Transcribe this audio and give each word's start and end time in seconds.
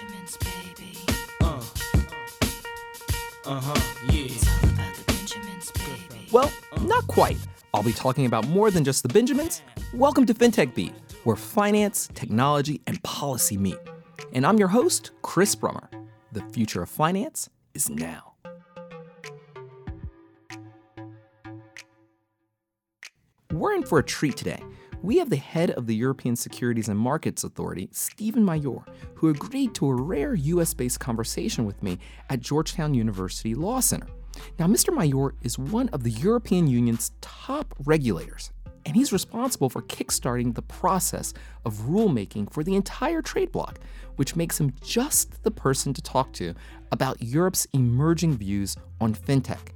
Benjamins, 0.00 0.38
baby. 0.38 0.98
Uh. 1.42 1.62
Uh-huh, 3.44 3.80
yeah. 4.10 4.24
It's 4.24 4.48
all 4.48 4.70
about 4.70 4.94
the 4.94 5.04
Benjamins, 5.06 5.70
baby. 5.72 6.26
Well, 6.32 6.50
not 6.82 7.06
quite. 7.06 7.36
I'll 7.74 7.82
be 7.82 7.92
talking 7.92 8.24
about 8.24 8.48
more 8.48 8.70
than 8.70 8.82
just 8.82 9.02
the 9.02 9.10
Benjamins. 9.10 9.60
Welcome 9.92 10.24
to 10.26 10.32
FinTech 10.32 10.74
Beat, 10.74 10.94
where 11.24 11.36
finance, 11.36 12.08
technology, 12.14 12.80
and 12.86 13.02
policy 13.02 13.58
meet. 13.58 13.76
And 14.32 14.46
I'm 14.46 14.58
your 14.58 14.68
host, 14.68 15.10
Chris 15.20 15.54
Brummer. 15.54 15.88
The 16.32 16.40
future 16.52 16.82
of 16.82 16.88
finance 16.88 17.50
is 17.74 17.90
now. 17.90 18.32
We're 23.52 23.74
in 23.74 23.82
for 23.82 23.98
a 23.98 24.02
treat 24.02 24.36
today. 24.36 24.62
We 25.02 25.16
have 25.16 25.30
the 25.30 25.36
head 25.36 25.70
of 25.70 25.86
the 25.86 25.94
European 25.94 26.36
Securities 26.36 26.90
and 26.90 26.98
Markets 26.98 27.42
Authority, 27.42 27.88
Steven 27.90 28.44
Maijoor, 28.44 28.84
who 29.14 29.30
agreed 29.30 29.74
to 29.76 29.88
a 29.88 29.94
rare 29.94 30.34
US 30.34 30.74
based 30.74 31.00
conversation 31.00 31.64
with 31.64 31.82
me 31.82 31.98
at 32.28 32.40
Georgetown 32.40 32.92
University 32.92 33.54
Law 33.54 33.80
Center. 33.80 34.08
Now, 34.58 34.66
Mr. 34.66 34.94
Mayor 34.94 35.34
is 35.40 35.58
one 35.58 35.88
of 35.88 36.02
the 36.02 36.10
European 36.10 36.66
Union's 36.66 37.12
top 37.22 37.74
regulators, 37.86 38.52
and 38.84 38.94
he's 38.94 39.10
responsible 39.10 39.70
for 39.70 39.80
kickstarting 39.82 40.54
the 40.54 40.62
process 40.62 41.32
of 41.64 41.74
rulemaking 41.88 42.52
for 42.52 42.62
the 42.62 42.76
entire 42.76 43.22
trade 43.22 43.52
bloc, 43.52 43.80
which 44.16 44.36
makes 44.36 44.60
him 44.60 44.74
just 44.82 45.42
the 45.44 45.50
person 45.50 45.94
to 45.94 46.02
talk 46.02 46.30
to 46.34 46.54
about 46.92 47.22
Europe's 47.22 47.66
emerging 47.72 48.36
views 48.36 48.76
on 49.00 49.14
fintech. 49.14 49.70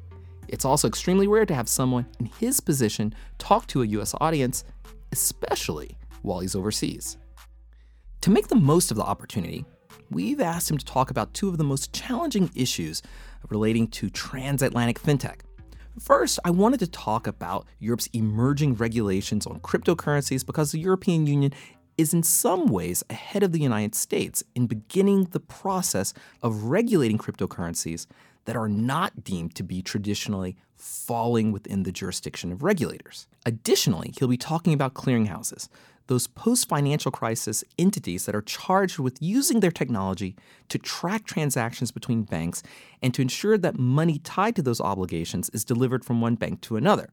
It's 0.48 0.66
also 0.66 0.87
extremely 0.87 1.27
rare 1.27 1.46
to 1.46 1.54
have 1.54 1.68
someone 1.68 2.04
in 2.20 2.27
his 2.27 2.60
position 2.60 3.15
talk 3.38 3.66
to 3.68 3.82
a 3.82 3.87
US 3.87 4.15
audience, 4.20 4.65
especially 5.14 5.96
while 6.23 6.41
he's 6.41 6.56
overseas. 6.56 7.16
To 8.23 8.30
make 8.30 8.48
the 8.48 8.56
most 8.56 8.91
of 8.91 8.96
the 8.96 9.04
opportunity, 9.04 9.64
we've 10.10 10.40
asked 10.40 10.68
him 10.68 10.77
to 10.77 10.84
talk 10.84 11.09
about 11.12 11.32
two 11.34 11.48
of 11.48 11.56
the 11.56 11.62
most 11.62 11.92
challenging 11.92 12.50
issues 12.56 13.00
relating 13.48 13.87
to 13.88 14.10
transatlantic 14.10 15.01
fintech. 15.01 15.42
First, 16.01 16.40
I 16.45 16.51
wanted 16.51 16.80
to 16.80 16.88
talk 16.88 17.29
about 17.29 17.68
Europe's 17.79 18.09
emerging 18.09 18.74
regulations 18.74 19.46
on 19.46 19.60
cryptocurrencies 19.60 20.45
because 20.45 20.73
the 20.73 20.80
European 20.80 21.29
Union 21.29 21.52
is 21.96 22.12
in 22.12 22.24
some 22.24 22.66
ways 22.66 23.04
ahead 23.09 23.45
of 23.45 23.52
the 23.52 23.60
United 23.60 23.95
States 23.95 24.42
in 24.57 24.66
beginning 24.66 25.26
the 25.26 25.38
process 25.38 26.12
of 26.42 26.65
regulating 26.65 27.18
cryptocurrencies 27.18 28.09
that 28.45 28.56
are 28.56 28.68
not 28.68 29.24
deemed 29.24 29.54
to 29.54 29.62
be 29.62 29.82
traditionally 29.82 30.56
falling 30.74 31.52
within 31.52 31.82
the 31.82 31.92
jurisdiction 31.92 32.52
of 32.52 32.62
regulators. 32.62 33.26
Additionally, 33.46 34.12
he'll 34.18 34.28
be 34.28 34.36
talking 34.36 34.73
about 34.73 34.95
clearinghouses, 34.95 35.68
those 36.06 36.26
post 36.26 36.68
financial 36.68 37.10
crisis 37.10 37.64
entities 37.78 38.26
that 38.26 38.34
are 38.34 38.42
charged 38.42 38.98
with 38.98 39.16
using 39.20 39.60
their 39.60 39.70
technology 39.70 40.36
to 40.68 40.78
track 40.78 41.24
transactions 41.24 41.90
between 41.90 42.23
banks 42.23 42.62
and 43.02 43.14
to 43.14 43.23
ensure 43.23 43.56
that 43.56 43.78
money 43.78 44.18
tied 44.18 44.56
to 44.56 44.62
those 44.62 44.80
obligations 44.80 45.48
is 45.51 45.64
delivered 45.64 46.04
from 46.04 46.20
one 46.20 46.34
bank 46.34 46.60
to 46.62 46.76
another. 46.76 47.08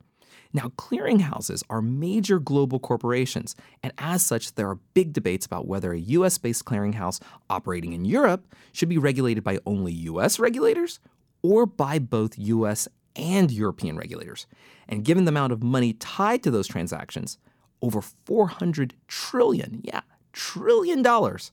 Now, 0.54 0.68
clearinghouses 0.78 1.64
are 1.70 1.82
major 1.82 2.38
global 2.38 2.80
corporations, 2.80 3.56
and 3.82 3.94
as 3.98 4.22
such, 4.22 4.56
there 4.56 4.70
are 4.70 4.80
big 4.94 5.14
debates 5.14 5.46
about 5.46 5.68
whether 5.68 5.94
a 5.94 6.00
US 6.00 6.38
based 6.38 6.66
clearinghouse 6.66 7.22
operating 7.50 7.94
in 7.94 8.04
Europe 8.04 8.54
should 8.74 8.90
be 8.90 8.98
regulated 8.98 9.46
by 9.46 9.60
only 9.66 9.94
US 9.94 10.40
regulators 10.40 11.00
or 11.42 11.66
by 11.66 12.00
both 12.00 12.38
US 12.38 12.88
and 13.16 13.52
European 13.52 13.98
regulators. 13.98 14.48
And 14.88 15.04
given 15.04 15.26
the 15.26 15.30
amount 15.30 15.54
of 15.54 15.64
money 15.64 15.94
tied 15.94 16.44
to 16.44 16.52
those 16.52 16.68
transactions, 16.68 17.38
over 17.82 18.02
400 18.02 18.94
trillion, 19.08 19.82
yeah, 19.84 20.02
trillion 20.34 21.02
dollars, 21.02 21.52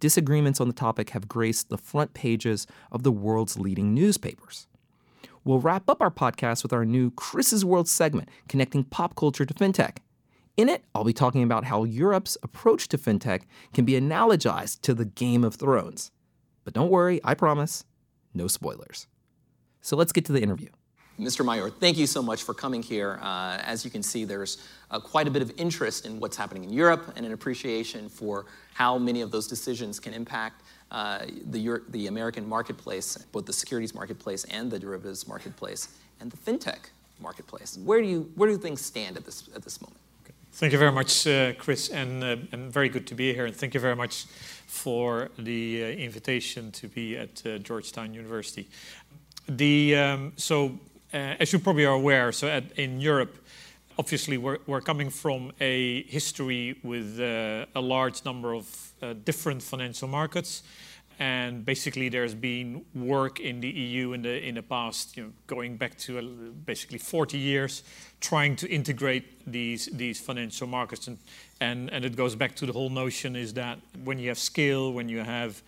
disagreements 0.00 0.60
on 0.60 0.68
the 0.68 0.74
topic 0.74 1.10
have 1.10 1.28
graced 1.28 1.68
the 1.68 1.78
front 1.78 2.14
pages 2.14 2.66
of 2.92 3.02
the 3.02 3.12
world's 3.12 3.58
leading 3.58 3.94
newspapers. 3.94 4.66
We'll 5.44 5.60
wrap 5.60 5.88
up 5.88 6.00
our 6.00 6.10
podcast 6.10 6.62
with 6.62 6.72
our 6.72 6.84
new 6.84 7.10
Chris's 7.10 7.64
World 7.64 7.88
segment, 7.88 8.30
connecting 8.48 8.84
pop 8.84 9.14
culture 9.14 9.44
to 9.44 9.54
fintech. 9.54 9.98
In 10.56 10.68
it, 10.68 10.84
I'll 10.94 11.04
be 11.04 11.12
talking 11.12 11.42
about 11.42 11.64
how 11.64 11.84
Europe's 11.84 12.38
approach 12.42 12.88
to 12.88 12.98
fintech 12.98 13.42
can 13.72 13.84
be 13.84 13.92
analogized 13.92 14.80
to 14.82 14.94
the 14.94 15.04
Game 15.04 15.42
of 15.42 15.56
Thrones. 15.56 16.12
But 16.64 16.74
don't 16.74 16.90
worry, 16.90 17.20
I 17.24 17.34
promise, 17.34 17.84
no 18.32 18.46
spoilers. 18.46 19.06
So 19.84 19.96
let's 19.96 20.12
get 20.12 20.24
to 20.24 20.32
the 20.32 20.40
interview. 20.40 20.70
Mr. 21.20 21.44
Maijoor, 21.44 21.70
thank 21.70 21.98
you 21.98 22.06
so 22.06 22.22
much 22.22 22.42
for 22.42 22.54
coming 22.54 22.82
here. 22.82 23.18
Uh, 23.20 23.58
as 23.62 23.84
you 23.84 23.90
can 23.90 24.02
see, 24.02 24.24
there's 24.24 24.66
uh, 24.90 24.98
quite 24.98 25.28
a 25.28 25.30
bit 25.30 25.42
of 25.42 25.52
interest 25.58 26.06
in 26.06 26.18
what's 26.18 26.38
happening 26.38 26.64
in 26.64 26.72
Europe 26.72 27.12
and 27.16 27.26
an 27.26 27.32
appreciation 27.32 28.08
for 28.08 28.46
how 28.72 28.96
many 28.96 29.20
of 29.20 29.30
those 29.30 29.46
decisions 29.46 30.00
can 30.00 30.14
impact 30.14 30.62
uh, 30.90 31.26
the, 31.50 31.58
Euro- 31.58 31.82
the 31.90 32.06
American 32.06 32.48
marketplace, 32.48 33.18
both 33.30 33.44
the 33.44 33.52
securities 33.52 33.94
marketplace 33.94 34.44
and 34.44 34.70
the 34.70 34.78
derivatives 34.78 35.28
marketplace, 35.28 35.88
and 36.20 36.32
the 36.32 36.36
fintech 36.38 36.88
marketplace. 37.20 37.78
Where 37.84 38.00
do, 38.00 38.08
you, 38.08 38.32
where 38.36 38.48
do 38.48 38.56
things 38.56 38.80
stand 38.80 39.18
at 39.18 39.26
this, 39.26 39.50
at 39.54 39.62
this 39.62 39.82
moment? 39.82 40.00
Thank 40.52 40.72
you 40.72 40.78
very 40.78 40.92
much, 40.92 41.26
uh, 41.26 41.52
Chris, 41.54 41.88
and, 41.88 42.22
uh, 42.22 42.36
and 42.52 42.72
very 42.72 42.88
good 42.88 43.08
to 43.08 43.14
be 43.16 43.34
here. 43.34 43.44
And 43.44 43.56
thank 43.56 43.74
you 43.74 43.80
very 43.80 43.96
much 43.96 44.26
for 44.66 45.30
the 45.36 45.82
uh, 45.82 45.86
invitation 45.88 46.70
to 46.72 46.86
be 46.86 47.16
at 47.18 47.44
uh, 47.44 47.58
Georgetown 47.58 48.14
University. 48.14 48.68
The, 49.48 49.96
um, 49.96 50.32
so, 50.36 50.78
uh, 51.12 51.36
as 51.38 51.52
you 51.52 51.58
probably 51.58 51.84
are 51.84 51.94
aware, 51.94 52.32
so 52.32 52.62
in 52.76 53.00
Europe, 53.00 53.36
obviously 53.98 54.38
we're, 54.38 54.80
coming 54.80 55.10
from 55.10 55.52
a 55.60 56.02
history 56.04 56.78
with 56.82 57.20
uh, 57.20 57.66
a 57.74 57.80
large 57.80 58.24
number 58.24 58.54
of 58.54 58.92
uh, 59.02 59.14
different 59.24 59.62
financial 59.62 60.08
markets. 60.08 60.62
And 61.20 61.64
basically, 61.64 62.08
there's 62.08 62.34
been 62.34 62.84
work 62.92 63.38
in 63.38 63.60
the 63.60 63.68
EU 63.68 64.14
in 64.14 64.22
the 64.22 64.48
in 64.48 64.56
the 64.56 64.62
past, 64.62 65.16
going 65.46 65.76
back 65.76 65.96
to 65.98 66.52
basically 66.66 66.98
40 66.98 67.38
years, 67.38 67.84
trying 68.20 68.56
to 68.56 68.68
integrate 68.68 69.24
these 69.46 69.86
these 69.92 70.18
financial 70.18 70.66
markets, 70.66 71.06
and 71.06 71.18
and 71.60 71.88
and 71.92 72.04
it 72.04 72.16
goes 72.16 72.34
back 72.34 72.56
to 72.56 72.66
the 72.66 72.72
whole 72.72 72.90
notion 72.90 73.36
is 73.36 73.54
that 73.54 73.78
when 74.02 74.18
you 74.18 74.28
have 74.28 74.40
scale, 74.40 74.92
when 74.92 75.08
you 75.08 75.20
have 75.20 75.62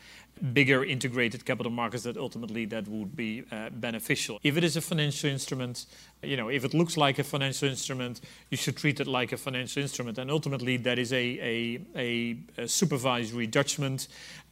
bigger 0.52 0.84
integrated 0.84 1.44
capital 1.44 1.72
markets 1.72 2.04
that 2.04 2.16
ultimately 2.16 2.64
that 2.66 2.86
would 2.88 3.16
be 3.16 3.44
uh, 3.50 3.70
beneficial. 3.70 4.38
If 4.42 4.56
it 4.56 4.64
is 4.64 4.76
a 4.76 4.80
financial 4.80 5.30
instrument, 5.30 5.86
you 6.22 6.36
know, 6.36 6.48
if 6.48 6.64
it 6.64 6.74
looks 6.74 6.96
like 6.96 7.18
a 7.18 7.24
financial 7.24 7.68
instrument, 7.68 8.20
you 8.50 8.56
should 8.56 8.76
treat 8.76 9.00
it 9.00 9.06
like 9.06 9.32
a 9.32 9.36
financial 9.36 9.82
instrument. 9.82 10.18
And 10.18 10.30
ultimately, 10.30 10.76
that 10.78 10.98
is 10.98 11.12
a, 11.12 11.80
a, 11.96 12.36
a, 12.58 12.68
supervisory 12.68 13.46
judgment, 13.46 14.08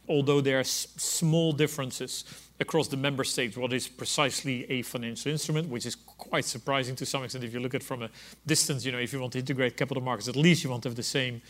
although 0.09 0.41
there 0.41 0.57
are 0.57 0.61
s- 0.61 0.87
small 0.97 1.51
differences 1.51 2.23
across 2.59 2.87
the 2.87 2.97
member 2.97 3.23
states 3.23 3.57
what 3.57 3.73
is 3.73 3.87
precisely 3.87 4.69
a 4.71 4.81
financial 4.81 5.31
instrument, 5.31 5.69
which 5.69 5.85
is 5.85 5.95
quite 5.95 6.45
surprising 6.45 6.95
to 6.95 7.05
some 7.05 7.23
extent 7.23 7.43
if 7.43 7.53
you 7.53 7.59
look 7.59 7.75
at 7.75 7.81
it 7.81 7.85
from 7.85 8.01
a 8.01 8.09
distance. 8.47 8.85
You 8.85 8.91
know, 8.91 8.99
if 8.99 9.11
you 9.13 9.19
want 9.19 9.33
to 9.33 9.39
integrate 9.39 9.77
capital 9.77 10.01
markets, 10.01 10.27
at 10.27 10.35
least 10.35 10.63
you 10.63 10.69
want 10.69 10.83
to 10.83 10.89
have 10.89 10.95
the 10.95 11.03
same 11.03 11.41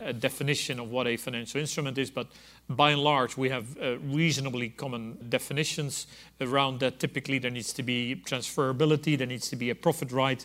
uh, 0.00 0.12
definition 0.12 0.80
of 0.80 0.90
what 0.90 1.06
a 1.06 1.16
financial 1.16 1.60
instrument 1.60 1.98
is, 1.98 2.10
but 2.10 2.26
by 2.68 2.90
and 2.90 3.00
large, 3.00 3.36
we 3.36 3.48
have 3.50 3.76
uh, 3.78 3.98
reasonably 3.98 4.70
common 4.70 5.18
definitions 5.28 6.06
around 6.40 6.80
that. 6.80 6.98
Typically, 6.98 7.38
there 7.38 7.50
needs 7.50 7.72
to 7.72 7.82
be 7.82 8.22
transferability, 8.26 9.16
there 9.16 9.26
needs 9.26 9.48
to 9.50 9.56
be 9.56 9.70
a 9.70 9.74
profit 9.74 10.12
right. 10.12 10.44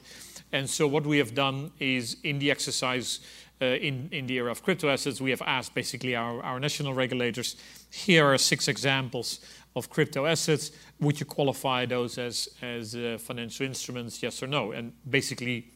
And 0.52 0.70
so, 0.70 0.88
what 0.88 1.06
we 1.06 1.18
have 1.18 1.34
done 1.34 1.72
is 1.80 2.18
in 2.24 2.40
the 2.40 2.52
exercise 2.52 3.20
uh, 3.62 3.66
in, 3.66 4.10
in 4.12 4.26
the 4.28 4.36
era 4.36 4.52
of 4.52 4.64
crypto 4.64 4.90
assets, 4.90 5.20
we 5.20 5.30
have 5.32 5.42
asked 5.42 5.76
basically 5.76 6.16
our, 6.16 6.42
our 6.44 6.60
national 6.60 6.94
regulators 6.94 7.56
here 7.92 8.26
are 8.26 8.38
six 8.38 8.68
examples 8.68 9.40
of 9.76 9.90
crypto 9.90 10.26
assets. 10.26 10.72
Would 11.00 11.20
you 11.20 11.26
qualify 11.26 11.86
those 11.86 12.18
as, 12.18 12.50
as 12.62 12.96
uh, 12.96 13.18
financial 13.20 13.66
instruments, 13.66 14.22
yes 14.24 14.42
or 14.42 14.48
no? 14.48 14.72
And 14.72 14.94
basically, 15.10 15.72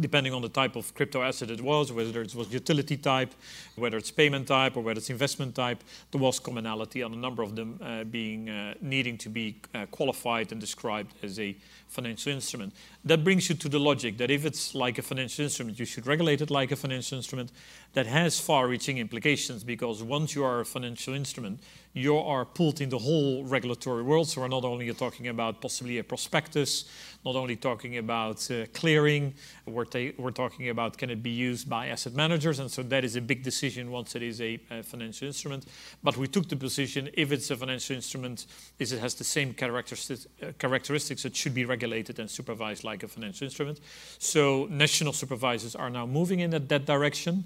depending 0.00 0.32
on 0.32 0.42
the 0.42 0.48
type 0.48 0.76
of 0.76 0.94
crypto 0.94 1.22
asset 1.22 1.50
it 1.50 1.60
was, 1.60 1.92
whether 1.92 2.22
it 2.22 2.34
was 2.34 2.52
utility 2.52 2.96
type, 2.96 3.34
whether 3.76 3.96
it's 3.96 4.10
payment 4.10 4.46
type, 4.46 4.76
or 4.76 4.82
whether 4.82 4.98
it's 4.98 5.10
investment 5.10 5.54
type, 5.54 5.82
there 6.10 6.20
was 6.20 6.38
commonality 6.38 7.02
on 7.02 7.12
a 7.12 7.16
number 7.16 7.42
of 7.42 7.56
them 7.56 7.78
uh, 7.82 8.04
being 8.04 8.48
uh, 8.48 8.74
needing 8.80 9.18
to 9.18 9.28
be 9.28 9.56
uh, 9.74 9.86
qualified 9.86 10.52
and 10.52 10.60
described 10.60 11.12
as 11.22 11.38
a 11.40 11.56
financial 11.88 12.32
instrument. 12.32 12.72
That 13.08 13.24
brings 13.24 13.48
you 13.48 13.54
to 13.54 13.70
the 13.70 13.78
logic 13.78 14.18
that 14.18 14.30
if 14.30 14.44
it's 14.44 14.74
like 14.74 14.98
a 14.98 15.02
financial 15.02 15.42
instrument, 15.42 15.78
you 15.78 15.86
should 15.86 16.06
regulate 16.06 16.42
it 16.42 16.50
like 16.50 16.70
a 16.72 16.76
financial 16.76 17.16
instrument. 17.16 17.50
That 17.94 18.06
has 18.06 18.38
far-reaching 18.38 18.98
implications 18.98 19.64
because 19.64 20.02
once 20.02 20.34
you 20.34 20.44
are 20.44 20.60
a 20.60 20.64
financial 20.66 21.14
instrument, 21.14 21.60
you 21.94 22.18
are 22.18 22.44
pulled 22.44 22.82
in 22.82 22.90
the 22.90 22.98
whole 22.98 23.44
regulatory 23.44 24.02
world. 24.02 24.28
So 24.28 24.42
we're 24.42 24.48
not 24.48 24.64
only 24.64 24.92
talking 24.92 25.28
about 25.28 25.62
possibly 25.62 25.96
a 25.96 26.04
prospectus, 26.04 26.84
not 27.24 27.34
only 27.34 27.56
talking 27.56 27.96
about 27.96 28.48
uh, 28.50 28.66
clearing, 28.74 29.34
we're, 29.66 29.86
ta- 29.86 30.12
we're 30.18 30.30
talking 30.30 30.68
about 30.68 30.98
can 30.98 31.10
it 31.10 31.22
be 31.22 31.30
used 31.30 31.68
by 31.68 31.88
asset 31.88 32.14
managers, 32.14 32.58
and 32.58 32.70
so 32.70 32.82
that 32.82 33.04
is 33.04 33.16
a 33.16 33.20
big 33.20 33.42
decision 33.42 33.90
once 33.90 34.14
it 34.14 34.22
is 34.22 34.40
a, 34.40 34.60
a 34.70 34.82
financial 34.82 35.26
instrument. 35.26 35.64
But 36.02 36.16
we 36.16 36.28
took 36.28 36.48
the 36.48 36.56
position 36.56 37.08
if 37.14 37.32
it's 37.32 37.50
a 37.50 37.56
financial 37.56 37.96
instrument, 37.96 38.46
is 38.78 38.92
it 38.92 39.00
has 39.00 39.14
the 39.14 39.24
same 39.24 39.54
characteristics, 39.54 40.26
uh, 40.42 40.52
characteristics, 40.58 41.24
it 41.24 41.34
should 41.34 41.54
be 41.54 41.64
regulated 41.64 42.18
and 42.18 42.30
supervised 42.30 42.84
like 42.84 42.97
a 43.02 43.08
financial 43.08 43.44
instrument. 43.44 43.80
So 44.18 44.66
national 44.70 45.12
supervisors 45.12 45.74
are 45.76 45.90
now 45.90 46.06
moving 46.06 46.40
in 46.40 46.50
that, 46.50 46.68
that 46.68 46.86
direction. 46.86 47.44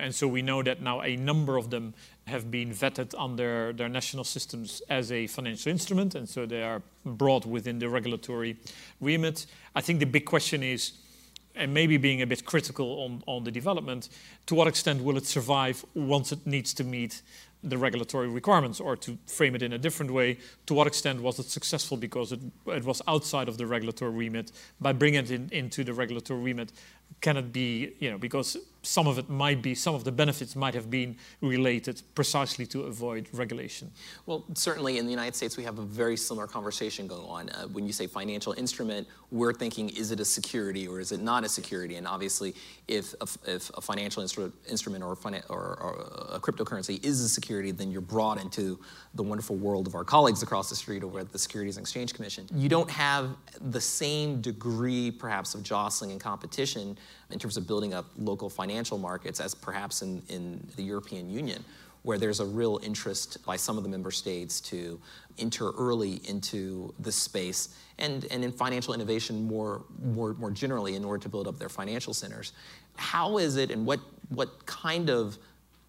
And 0.00 0.14
so 0.14 0.28
we 0.28 0.42
know 0.42 0.62
that 0.62 0.80
now 0.80 1.02
a 1.02 1.16
number 1.16 1.56
of 1.56 1.70
them 1.70 1.94
have 2.26 2.50
been 2.50 2.70
vetted 2.70 3.14
under 3.18 3.72
their 3.72 3.88
national 3.88 4.24
systems 4.24 4.80
as 4.88 5.10
a 5.10 5.26
financial 5.26 5.72
instrument, 5.72 6.14
and 6.14 6.28
so 6.28 6.46
they 6.46 6.62
are 6.62 6.82
brought 7.04 7.44
within 7.44 7.80
the 7.80 7.88
regulatory 7.88 8.56
remit. 9.00 9.46
I 9.74 9.80
think 9.80 9.98
the 9.98 10.06
big 10.06 10.24
question 10.24 10.62
is, 10.62 10.92
and 11.56 11.74
maybe 11.74 11.96
being 11.96 12.22
a 12.22 12.26
bit 12.26 12.44
critical 12.44 13.00
on, 13.00 13.22
on 13.26 13.42
the 13.42 13.50
development, 13.50 14.08
to 14.46 14.54
what 14.54 14.68
extent 14.68 15.02
will 15.02 15.16
it 15.16 15.26
survive 15.26 15.84
once 15.94 16.30
it 16.30 16.46
needs 16.46 16.72
to 16.74 16.84
meet 16.84 17.22
the 17.64 17.76
regulatory 17.76 18.28
requirements, 18.28 18.80
or 18.80 18.96
to 18.96 19.18
frame 19.26 19.54
it 19.54 19.62
in 19.62 19.72
a 19.72 19.78
different 19.78 20.12
way, 20.12 20.38
to 20.66 20.74
what 20.74 20.86
extent 20.86 21.20
was 21.20 21.38
it 21.38 21.46
successful 21.46 21.96
because 21.96 22.32
it, 22.32 22.40
it 22.66 22.84
was 22.84 23.02
outside 23.08 23.48
of 23.48 23.58
the 23.58 23.66
regulatory 23.66 24.12
remit? 24.12 24.52
By 24.80 24.92
bringing 24.92 25.24
it 25.24 25.30
in, 25.30 25.48
into 25.50 25.82
the 25.82 25.92
regulatory 25.92 26.40
remit, 26.40 26.72
can 27.20 27.36
it 27.36 27.52
be, 27.52 27.94
you 27.98 28.10
know, 28.10 28.18
because 28.18 28.56
some 28.88 29.06
of 29.06 29.18
it 29.18 29.28
might 29.28 29.60
be, 29.60 29.74
some 29.74 29.94
of 29.94 30.04
the 30.04 30.10
benefits 30.10 30.56
might 30.56 30.72
have 30.72 30.88
been 30.88 31.14
related 31.42 32.00
precisely 32.14 32.64
to 32.64 32.84
avoid 32.84 33.28
regulation. 33.34 33.90
Well, 34.24 34.46
certainly 34.54 34.96
in 34.96 35.04
the 35.04 35.10
United 35.10 35.36
States, 35.36 35.58
we 35.58 35.64
have 35.64 35.78
a 35.78 35.82
very 35.82 36.16
similar 36.16 36.46
conversation 36.46 37.06
going 37.06 37.26
on. 37.26 37.50
Uh, 37.50 37.68
when 37.68 37.86
you 37.86 37.92
say 37.92 38.06
financial 38.06 38.54
instrument, 38.54 39.06
we're 39.30 39.52
thinking, 39.52 39.90
is 39.90 40.10
it 40.10 40.20
a 40.20 40.24
security 40.24 40.88
or 40.88 41.00
is 41.00 41.12
it 41.12 41.20
not 41.20 41.44
a 41.44 41.50
security? 41.50 41.96
And 41.96 42.06
obviously, 42.06 42.54
if 42.88 43.12
a, 43.20 43.26
if 43.46 43.70
a 43.76 43.82
financial 43.82 44.22
instru- 44.22 44.52
instrument 44.70 45.04
or, 45.04 45.18
or, 45.20 45.42
or, 45.50 46.08
a 46.32 46.40
cryptocurrency 46.40 47.04
is 47.04 47.20
a 47.20 47.28
security, 47.28 47.72
then 47.72 47.90
you're 47.90 48.00
brought 48.00 48.40
into 48.40 48.80
the 49.14 49.22
wonderful 49.22 49.56
world 49.56 49.86
of 49.86 49.94
our 49.94 50.04
colleagues 50.04 50.42
across 50.42 50.70
the 50.70 50.76
street 50.76 51.04
over 51.04 51.18
at 51.18 51.30
the 51.30 51.38
Securities 51.38 51.76
and 51.76 51.84
Exchange 51.84 52.14
Commission. 52.14 52.46
You 52.54 52.70
don't 52.70 52.90
have 52.90 53.36
the 53.60 53.80
same 53.82 54.40
degree, 54.40 55.10
perhaps, 55.10 55.54
of 55.54 55.62
jostling 55.62 56.12
and 56.12 56.20
competition 56.20 56.96
in 57.30 57.38
terms 57.38 57.56
of 57.56 57.66
building 57.66 57.94
up 57.94 58.06
local 58.16 58.48
financial 58.48 58.98
markets 58.98 59.40
as 59.40 59.54
perhaps 59.54 60.02
in, 60.02 60.22
in 60.28 60.66
the 60.76 60.82
European 60.82 61.28
Union, 61.28 61.64
where 62.02 62.18
there's 62.18 62.40
a 62.40 62.46
real 62.46 62.80
interest 62.82 63.44
by 63.44 63.56
some 63.56 63.76
of 63.76 63.82
the 63.82 63.88
member 63.88 64.10
states 64.10 64.60
to 64.60 65.00
enter 65.38 65.70
early 65.72 66.20
into 66.24 66.94
this 66.98 67.16
space 67.16 67.76
and, 67.98 68.26
and 68.30 68.44
in 68.44 68.52
financial 68.52 68.94
innovation 68.94 69.46
more, 69.46 69.84
more, 70.02 70.34
more 70.34 70.50
generally 70.50 70.94
in 70.94 71.04
order 71.04 71.22
to 71.22 71.28
build 71.28 71.46
up 71.46 71.58
their 71.58 71.68
financial 71.68 72.14
centers. 72.14 72.52
How 72.96 73.38
is 73.38 73.56
it 73.56 73.70
and 73.70 73.84
what, 73.84 74.00
what 74.30 74.64
kind 74.66 75.10
of 75.10 75.36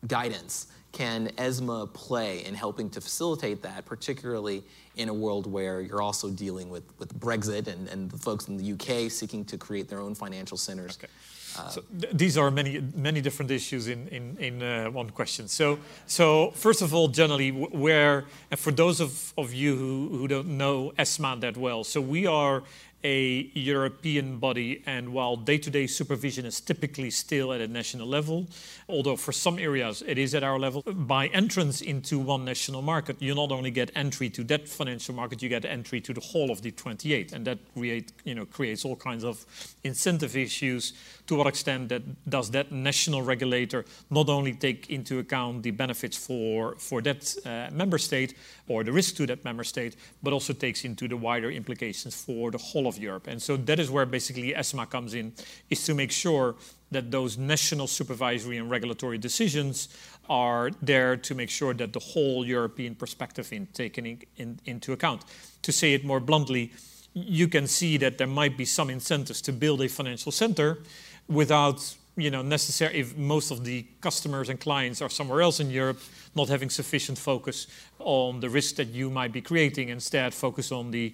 guidance 0.07 0.67
can 0.91 1.31
ESMA 1.37 1.87
play 1.93 2.45
in 2.45 2.55
helping 2.55 2.89
to 2.91 3.01
facilitate 3.01 3.61
that, 3.61 3.85
particularly 3.85 4.63
in 4.95 5.09
a 5.09 5.13
world 5.13 5.45
where 5.45 5.81
you're 5.81 6.01
also 6.01 6.29
dealing 6.29 6.69
with, 6.69 6.83
with 6.99 7.17
Brexit 7.19 7.67
and, 7.67 7.87
and 7.87 8.09
the 8.09 8.17
folks 8.17 8.47
in 8.47 8.57
the 8.57 8.73
UK 8.73 9.11
seeking 9.11 9.45
to 9.45 9.57
create 9.57 9.87
their 9.87 9.99
own 9.99 10.15
financial 10.15 10.57
centers? 10.57 10.97
Okay. 10.97 11.11
Uh, 11.57 11.67
so 11.69 11.81
th 11.99 12.13
these 12.13 12.37
are 12.37 12.51
many, 12.51 12.79
many 12.95 13.21
different 13.21 13.51
issues 13.51 13.87
in, 13.87 14.07
in, 14.09 14.37
in 14.37 14.61
uh, 14.61 14.91
one 14.91 15.09
question. 15.09 15.47
So, 15.47 15.79
so 16.05 16.51
first 16.51 16.81
of 16.81 16.93
all, 16.93 17.07
generally, 17.07 17.51
where, 17.51 18.25
and 18.51 18.59
for 18.59 18.71
those 18.71 18.99
of, 18.99 19.33
of 19.37 19.53
you 19.53 19.75
who, 19.75 20.17
who 20.17 20.27
don't 20.27 20.47
know 20.47 20.93
ESMA 20.97 21.37
that 21.41 21.57
well, 21.57 21.83
so 21.83 22.01
we 22.01 22.27
are 22.27 22.63
a 23.03 23.49
European 23.53 24.39
body, 24.39 24.83
and 24.85 25.13
while 25.13 25.35
day 25.35 25.57
to 25.57 25.69
day 25.69 25.87
supervision 25.87 26.45
is 26.45 26.59
typically 26.59 27.09
still 27.09 27.53
at 27.53 27.61
a 27.61 27.67
national 27.67 28.07
level, 28.07 28.47
although 28.89 29.15
for 29.15 29.31
some 29.31 29.57
areas 29.57 30.03
it 30.05 30.17
is 30.17 30.35
at 30.35 30.43
our 30.43 30.59
level, 30.59 30.81
by 30.81 31.27
entrance 31.27 31.81
into 31.81 32.19
one 32.19 32.43
national 32.43 32.81
market, 32.81 33.21
you 33.21 33.33
not 33.33 33.51
only 33.51 33.71
get 33.71 33.91
entry 33.95 34.29
to 34.29 34.43
that 34.43 34.67
financial 34.67 35.15
market, 35.15 35.41
you 35.41 35.49
get 35.49 35.63
entry 35.63 36.01
to 36.01 36.13
the 36.13 36.19
whole 36.19 36.51
of 36.51 36.61
the 36.61 36.71
28. 36.71 37.31
And 37.31 37.45
that 37.45 37.59
create, 37.73 38.11
you 38.25 38.35
know, 38.35 38.45
creates 38.45 38.83
all 38.83 38.95
kinds 38.95 39.23
of 39.23 39.45
incentive 39.83 40.35
issues. 40.35 40.93
To 41.27 41.35
what 41.35 41.47
extent 41.47 41.89
that 41.89 42.01
does 42.27 42.49
that 42.51 42.71
national 42.71 43.21
regulator 43.21 43.85
not 44.09 44.29
only 44.29 44.53
take 44.53 44.89
into 44.89 45.19
account 45.19 45.61
the 45.61 45.71
benefits 45.71 46.17
for, 46.17 46.75
for 46.75 47.01
that 47.03 47.35
uh, 47.45 47.71
member 47.71 47.99
state 47.99 48.33
or 48.67 48.83
the 48.83 48.91
risk 48.91 49.15
to 49.17 49.27
that 49.27 49.45
member 49.45 49.63
state, 49.63 49.95
but 50.23 50.33
also 50.33 50.53
takes 50.53 50.85
into 50.85 51.07
the 51.07 51.15
wider 51.15 51.51
implications 51.51 52.15
for 52.15 52.49
the 52.49 52.57
whole 52.57 52.88
of 52.89 52.97
Europe. 52.97 53.27
And 53.27 53.41
so 53.41 53.55
that 53.57 53.79
is 53.79 53.89
where 53.89 54.05
basically 54.05 54.53
ESMA 54.53 54.87
comes 54.87 55.13
in, 55.13 55.33
is 55.69 55.83
to 55.85 55.93
make 55.93 56.11
sure 56.11 56.55
that 56.91 57.11
those 57.11 57.37
national 57.37 57.87
supervisory 57.87 58.57
and 58.57 58.69
regulatory 58.69 59.17
decisions 59.17 59.89
are 60.29 60.71
there 60.81 61.15
to 61.17 61.35
make 61.35 61.49
sure 61.49 61.73
that 61.73 61.93
the 61.93 61.99
whole 61.99 62.45
European 62.45 62.95
perspective 62.95 63.51
is 63.51 63.67
taken 63.73 64.05
in, 64.05 64.21
in, 64.37 64.59
into 64.65 64.93
account. 64.93 65.23
To 65.63 65.71
say 65.71 65.93
it 65.93 66.03
more 66.03 66.19
bluntly, 66.19 66.71
you 67.13 67.47
can 67.47 67.67
see 67.67 67.97
that 67.97 68.17
there 68.17 68.27
might 68.27 68.57
be 68.57 68.65
some 68.65 68.89
incentives 68.89 69.41
to 69.43 69.53
build 69.53 69.81
a 69.81 69.89
financial 69.89 70.31
center 70.31 70.79
without 71.27 71.95
you 72.19 72.29
know, 72.29 72.41
necessary 72.41 72.99
if 72.99 73.17
most 73.17 73.49
of 73.51 73.63
the 73.63 73.85
customers 74.01 74.49
and 74.49 74.59
clients 74.59 75.01
are 75.01 75.09
somewhere 75.09 75.41
else 75.41 75.59
in 75.59 75.71
Europe, 75.71 75.99
not 76.35 76.49
having 76.49 76.69
sufficient 76.69 77.17
focus 77.17 77.67
on 77.99 78.39
the 78.39 78.49
risk 78.49 78.75
that 78.75 78.89
you 78.89 79.09
might 79.09 79.31
be 79.31 79.41
creating, 79.41 79.89
instead 79.89 80.33
focus 80.33 80.71
on 80.71 80.91
the 80.91 81.13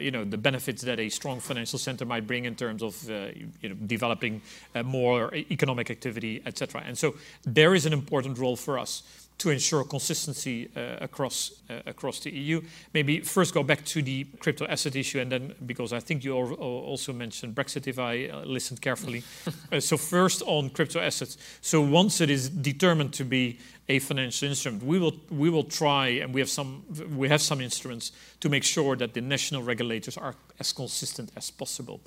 you 0.00 0.10
know, 0.10 0.24
the 0.24 0.38
benefits 0.38 0.82
that 0.82 0.98
a 0.98 1.08
strong 1.08 1.40
financial 1.40 1.78
center 1.78 2.04
might 2.04 2.26
bring 2.26 2.44
in 2.44 2.54
terms 2.54 2.82
of 2.82 3.10
uh, 3.10 3.28
you 3.60 3.68
know, 3.68 3.74
developing 3.86 4.42
uh, 4.74 4.82
more 4.82 5.34
economic 5.34 5.90
activity, 5.90 6.42
etc. 6.46 6.82
And 6.86 6.96
so 6.96 7.14
there 7.44 7.74
is 7.74 7.86
an 7.86 7.92
important 7.92 8.38
role 8.38 8.56
for 8.56 8.78
us 8.78 9.02
to 9.38 9.50
ensure 9.50 9.84
consistency 9.84 10.70
uh, 10.76 10.96
across 11.00 11.52
uh, 11.68 11.80
across 11.86 12.20
the 12.20 12.30
EU. 12.30 12.62
Maybe 12.94 13.20
first 13.20 13.52
go 13.52 13.62
back 13.62 13.84
to 13.86 14.02
the 14.02 14.24
crypto 14.38 14.66
asset 14.66 14.96
issue, 14.96 15.20
and 15.20 15.30
then 15.30 15.54
because 15.66 15.92
I 15.92 16.00
think 16.00 16.24
you 16.24 16.34
also 16.34 17.12
mentioned 17.12 17.54
Brexit, 17.54 17.86
if 17.86 17.98
I 17.98 18.28
uh, 18.28 18.44
listened 18.44 18.80
carefully. 18.80 19.22
Uh, 19.72 19.80
so 19.80 19.96
first 19.96 20.42
on 20.46 20.70
crypto 20.70 21.00
assets. 21.00 21.36
So 21.60 21.80
once 21.80 22.20
it 22.20 22.30
is 22.30 22.48
determined 22.48 23.12
to 23.14 23.24
be 23.24 23.58
a 23.88 23.98
financial 23.98 24.48
instrument. 24.48 24.82
We 24.82 24.98
will, 24.98 25.14
we 25.30 25.48
will 25.48 25.64
try, 25.64 26.08
and 26.08 26.34
we 26.34 26.40
have, 26.40 26.48
some, 26.48 26.82
we 27.16 27.28
have 27.28 27.40
some 27.40 27.60
instruments 27.60 28.12
to 28.40 28.48
make 28.48 28.64
sure 28.64 28.96
that 28.96 29.14
the 29.14 29.20
national 29.20 29.62
regulators 29.62 30.16
are 30.16 30.34
as 30.58 30.72
consistent 30.72 31.30
as 31.36 31.50
possible. 31.50 32.00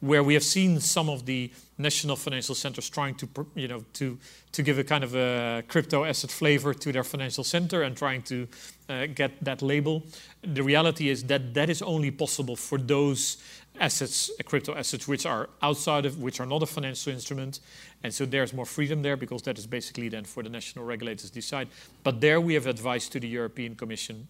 Where 0.00 0.22
we 0.22 0.34
have 0.34 0.44
seen 0.44 0.80
some 0.80 1.08
of 1.08 1.24
the 1.24 1.50
national 1.78 2.16
financial 2.16 2.54
centers 2.54 2.88
trying 2.90 3.14
to, 3.16 3.28
you 3.54 3.68
know, 3.68 3.84
to, 3.94 4.18
to 4.52 4.62
give 4.62 4.78
a 4.78 4.84
kind 4.84 5.02
of 5.02 5.14
a 5.14 5.64
crypto 5.66 6.04
asset 6.04 6.30
flavor 6.30 6.74
to 6.74 6.92
their 6.92 7.04
financial 7.04 7.42
center 7.42 7.82
and 7.82 7.96
trying 7.96 8.22
to 8.22 8.46
uh, 8.88 9.06
get 9.06 9.42
that 9.42 9.62
label, 9.62 10.04
the 10.42 10.62
reality 10.62 11.08
is 11.08 11.24
that 11.24 11.54
that 11.54 11.70
is 11.70 11.82
only 11.82 12.10
possible 12.10 12.54
for 12.54 12.78
those 12.78 13.38
assets, 13.80 14.30
crypto 14.44 14.74
assets, 14.74 15.08
which 15.08 15.26
are 15.26 15.48
outside 15.62 16.06
of, 16.06 16.20
which 16.20 16.40
are 16.40 16.46
not 16.46 16.62
a 16.62 16.66
financial 16.66 17.12
instrument. 17.12 17.60
And 18.02 18.12
so 18.12 18.24
there's 18.24 18.52
more 18.52 18.66
freedom 18.66 19.02
there 19.02 19.16
because 19.16 19.42
that 19.42 19.58
is 19.58 19.66
basically 19.66 20.08
then 20.08 20.24
for 20.24 20.42
the 20.42 20.48
national 20.48 20.84
regulators 20.84 21.30
to 21.30 21.34
decide. 21.34 21.68
But 22.02 22.20
there 22.20 22.40
we 22.40 22.54
have 22.54 22.66
advice 22.66 23.08
to 23.10 23.20
the 23.20 23.28
European 23.28 23.74
Commission 23.74 24.28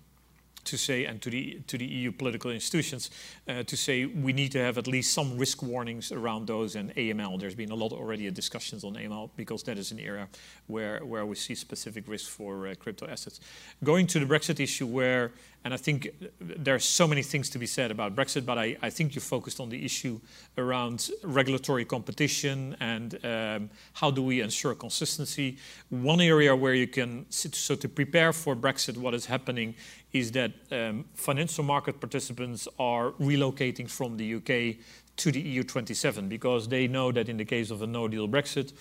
to 0.65 0.79
say, 0.79 1.05
and 1.05 1.21
to 1.23 1.31
the, 1.31 1.61
to 1.67 1.79
the 1.79 1.85
EU 1.85 2.13
political 2.13 2.51
institutions, 2.51 3.11
uh, 3.49 3.63
to 3.65 3.77
say 3.77 4.07
we 4.07 4.33
need 4.33 4.53
to 4.53 4.59
have 4.59 4.79
at 4.79 4.87
least 4.87 5.13
some 5.13 5.39
risk 5.39 5.63
warnings 5.63 6.11
around 6.11 6.47
those 6.47 6.75
and 6.77 6.95
AML. 6.97 7.39
There's 7.39 7.55
been 7.55 7.71
a 7.71 7.75
lot 7.75 7.93
already 7.93 8.27
of 8.27 8.35
discussions 8.35 8.85
on 8.85 8.95
AML 8.95 9.31
because 9.37 9.63
that 9.65 9.79
is 9.79 9.93
an 9.93 10.01
area 10.01 10.29
where, 10.67 11.05
where 11.05 11.27
we 11.27 11.37
see 11.37 11.55
specific 11.55 12.09
risks 12.09 12.29
for 12.29 12.69
uh, 12.69 12.75
crypto 12.79 13.07
assets. 13.07 13.41
Going 13.83 14.07
to 14.09 14.19
the 14.19 14.27
Brexit 14.27 14.61
issue 14.61 14.87
where, 14.87 15.33
and 15.65 15.73
I 15.73 15.79
think 15.79 16.11
there 16.41 16.75
are 16.75 16.79
so 16.79 17.09
many 17.09 17.23
things 17.23 17.49
to 17.51 17.59
be 17.59 17.67
said 17.67 17.91
about 17.91 18.15
Brexit, 18.15 18.45
but 18.45 18.59
I, 18.59 18.77
I 18.83 18.91
think 18.91 19.15
you 19.15 19.23
focused 19.23 19.61
on 19.61 19.71
the 19.71 19.83
issue 19.83 20.21
around 20.59 21.09
regulatory 21.23 21.87
competition 21.87 22.77
and 22.81 23.19
um, 23.25 23.71
how 23.95 24.11
do 24.11 24.23
we 24.23 24.43
ensure 24.43 24.75
consistency. 24.75 25.57
One 25.89 26.21
area 26.21 26.55
where 26.55 26.75
you 26.75 26.87
can, 26.87 27.25
so 27.31 27.75
to 27.77 27.89
prepare 27.89 28.35
for 28.35 28.55
Brexit, 28.55 28.99
what 28.99 29.15
is 29.15 29.25
happening 29.25 29.75
is 30.13 30.33
that 30.33 30.53
um, 30.71 31.07
financial 31.15 31.65
market 31.65 31.99
participants 31.99 32.69
are 32.79 33.13
relocating 33.13 33.89
from 33.89 34.19
the 34.19 34.35
UK 34.35 34.77
to 35.17 35.33
the 35.33 35.41
EU 35.41 35.63
27 35.63 36.29
because 36.29 36.69
they 36.69 36.87
know 36.87 37.11
that 37.11 37.29
in 37.29 37.39
the 37.39 37.45
case 37.45 37.71
of 37.71 37.81
a 37.81 37.87
no 37.87 38.07
deal 38.07 38.29
Brexit, 38.29 38.73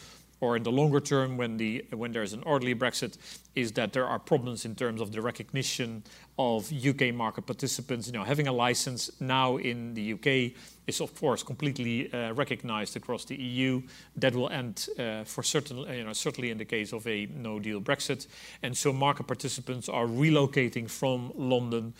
or 0.43 0.57
in 0.57 0.63
the 0.63 0.71
longer 0.71 0.99
term 0.99 1.37
when, 1.37 1.55
the, 1.55 1.85
when 1.91 2.11
there's 2.11 2.33
an 2.33 2.43
orderly 2.43 2.75
Brexit, 2.75 3.17
is 3.55 3.71
that 3.71 3.93
there 3.93 4.05
are 4.05 4.19
problems 4.19 4.65
in 4.65 4.75
terms 4.75 4.99
of 4.99 5.13
the 5.13 5.21
recognition 5.21 6.03
of 6.37 6.69
UK 6.71 7.13
market 7.13 7.45
participants. 7.45 8.07
You 8.07 8.13
know, 8.13 8.25
having 8.25 8.47
a 8.49 8.51
license 8.51 9.09
now 9.21 9.55
in 9.55 9.93
the 9.93 10.13
UK 10.13 10.51
is 10.85 10.99
of 10.99 11.15
course 11.15 11.43
completely 11.43 12.11
uh, 12.11 12.33
recognized 12.33 12.97
across 12.97 13.23
the 13.23 13.37
EU. 13.37 13.81
That 14.17 14.35
will 14.35 14.49
end 14.49 14.89
uh, 14.99 15.23
for 15.23 15.43
certain, 15.43 15.77
you 15.77 16.03
know, 16.03 16.13
certainly 16.13 16.49
in 16.51 16.57
the 16.57 16.65
case 16.65 16.91
of 16.91 17.07
a 17.07 17.25
no-deal 17.27 17.79
Brexit. 17.79 18.27
And 18.63 18.75
so 18.75 18.91
market 18.91 19.27
participants 19.27 19.87
are 19.87 20.07
relocating 20.07 20.89
from 20.89 21.31
London 21.37 21.93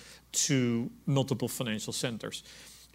to 0.48 0.90
multiple 1.06 1.48
financial 1.48 1.94
centers. 1.94 2.44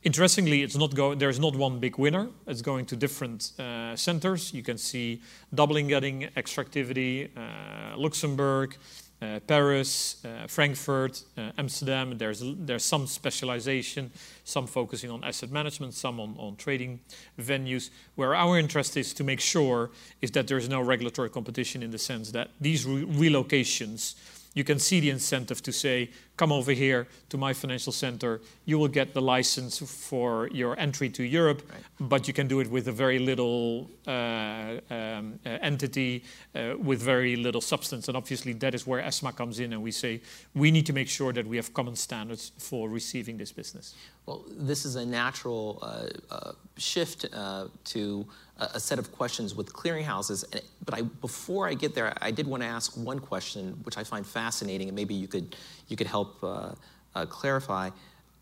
Interestingly, 0.04 0.62
it's 0.62 0.76
not 0.76 0.94
go- 0.94 1.14
there's 1.14 1.40
not 1.40 1.56
one 1.56 1.80
big 1.80 1.98
winner. 1.98 2.28
It's 2.46 2.62
going 2.62 2.86
to 2.86 2.96
different 2.96 3.52
uh, 3.58 3.96
centers. 3.96 4.54
You 4.54 4.62
can 4.62 4.78
see 4.78 5.20
Dublin 5.52 5.88
getting 5.88 6.28
extractivity, 6.36 7.30
uh, 7.36 7.96
Luxembourg, 7.96 8.76
uh, 9.20 9.40
Paris, 9.48 10.24
uh, 10.24 10.46
Frankfurt, 10.46 11.24
uh, 11.36 11.50
Amsterdam. 11.58 12.16
There's, 12.16 12.40
there's 12.44 12.84
some 12.84 13.08
specialization, 13.08 14.12
some 14.44 14.68
focusing 14.68 15.10
on 15.10 15.24
asset 15.24 15.50
management, 15.50 15.94
some 15.94 16.20
on, 16.20 16.36
on 16.38 16.54
trading 16.54 17.00
venues. 17.36 17.90
Where 18.14 18.36
our 18.36 18.56
interest 18.56 18.96
is 18.96 19.12
to 19.14 19.24
make 19.24 19.40
sure 19.40 19.90
is 20.22 20.30
that 20.30 20.46
there's 20.46 20.68
no 20.68 20.80
regulatory 20.80 21.30
competition 21.30 21.82
in 21.82 21.90
the 21.90 21.98
sense 21.98 22.30
that 22.30 22.50
these 22.60 22.86
re- 22.86 23.04
relocations 23.04 24.14
you 24.54 24.64
can 24.64 24.78
see 24.80 24.98
the 24.98 25.10
incentive 25.10 25.62
to 25.62 25.72
say, 25.72 26.10
come 26.38 26.52
over 26.52 26.72
here 26.72 27.06
to 27.28 27.36
my 27.36 27.52
financial 27.52 27.92
center. 27.92 28.40
You 28.64 28.78
will 28.78 28.88
get 28.88 29.12
the 29.12 29.20
license 29.20 29.78
for 30.08 30.48
your 30.48 30.78
entry 30.78 31.10
to 31.10 31.22
Europe, 31.22 31.62
right. 31.70 32.08
but 32.08 32.26
you 32.28 32.32
can 32.32 32.46
do 32.48 32.60
it 32.60 32.70
with 32.70 32.88
a 32.88 32.92
very 32.92 33.18
little 33.18 33.90
uh, 34.06 34.78
um, 34.90 35.38
uh, 35.44 35.48
entity, 35.60 36.24
uh, 36.54 36.74
with 36.78 37.02
very 37.02 37.36
little 37.36 37.60
substance. 37.60 38.08
And 38.08 38.16
obviously, 38.16 38.52
that 38.54 38.74
is 38.74 38.86
where 38.86 39.00
ESMA 39.00 39.32
comes 39.32 39.58
in, 39.58 39.72
and 39.72 39.82
we 39.82 39.90
say 39.90 40.20
we 40.54 40.70
need 40.70 40.86
to 40.86 40.92
make 40.92 41.08
sure 41.08 41.32
that 41.32 41.46
we 41.46 41.56
have 41.56 41.74
common 41.74 41.96
standards 41.96 42.52
for 42.58 42.88
receiving 42.88 43.36
this 43.36 43.52
business. 43.52 43.94
Well, 44.26 44.44
this 44.50 44.84
is 44.84 44.96
a 44.96 45.06
natural 45.06 45.78
uh, 45.82 46.08
uh, 46.30 46.52
shift 46.76 47.26
uh, 47.32 47.68
to 47.84 48.26
a 48.60 48.80
set 48.80 48.98
of 48.98 49.12
questions 49.12 49.54
with 49.54 49.72
clearinghouses. 49.72 50.44
But 50.84 50.94
I, 50.94 51.02
before 51.02 51.68
I 51.68 51.74
get 51.74 51.94
there, 51.94 52.12
I 52.20 52.30
did 52.30 52.46
want 52.46 52.62
to 52.62 52.68
ask 52.68 52.96
one 52.96 53.20
question, 53.20 53.78
which 53.84 53.96
I 53.96 54.04
find 54.04 54.26
fascinating, 54.26 54.88
and 54.88 54.96
maybe 54.96 55.14
you 55.14 55.28
could 55.28 55.56
you 55.88 55.96
could 55.96 56.06
help 56.06 56.27
uh, 56.42 56.74
uh, 57.14 57.26
clarify. 57.26 57.90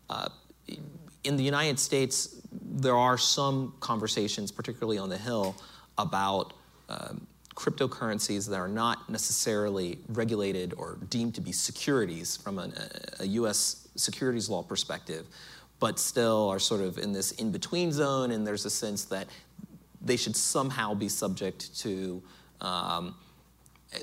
Uh, 0.09 0.29
in 1.23 1.37
the 1.37 1.43
United 1.43 1.79
States, 1.79 2.41
there 2.51 2.95
are 2.95 3.17
some 3.17 3.73
conversations, 3.79 4.51
particularly 4.51 4.97
on 4.97 5.09
the 5.09 5.17
Hill, 5.17 5.55
about 5.97 6.53
um, 6.89 7.27
cryptocurrencies 7.55 8.47
that 8.49 8.57
are 8.57 8.67
not 8.67 9.09
necessarily 9.09 9.97
regulated 10.09 10.73
or 10.77 10.99
deemed 11.09 11.33
to 11.35 11.41
be 11.41 11.51
securities 11.51 12.37
from 12.37 12.59
an, 12.59 12.73
a, 13.19 13.23
a 13.23 13.25
U.S. 13.25 13.87
securities 13.95 14.47
law 14.47 14.61
perspective, 14.61 15.25
but 15.79 15.99
still 15.99 16.49
are 16.49 16.59
sort 16.59 16.81
of 16.81 16.97
in 16.97 17.13
this 17.13 17.31
in 17.31 17.51
between 17.51 17.91
zone. 17.91 18.31
And 18.31 18.45
there's 18.45 18.65
a 18.65 18.69
sense 18.69 19.05
that 19.05 19.27
they 20.01 20.17
should 20.17 20.35
somehow 20.35 20.93
be 20.93 21.09
subject 21.09 21.77
to 21.79 22.21
um, 22.61 23.15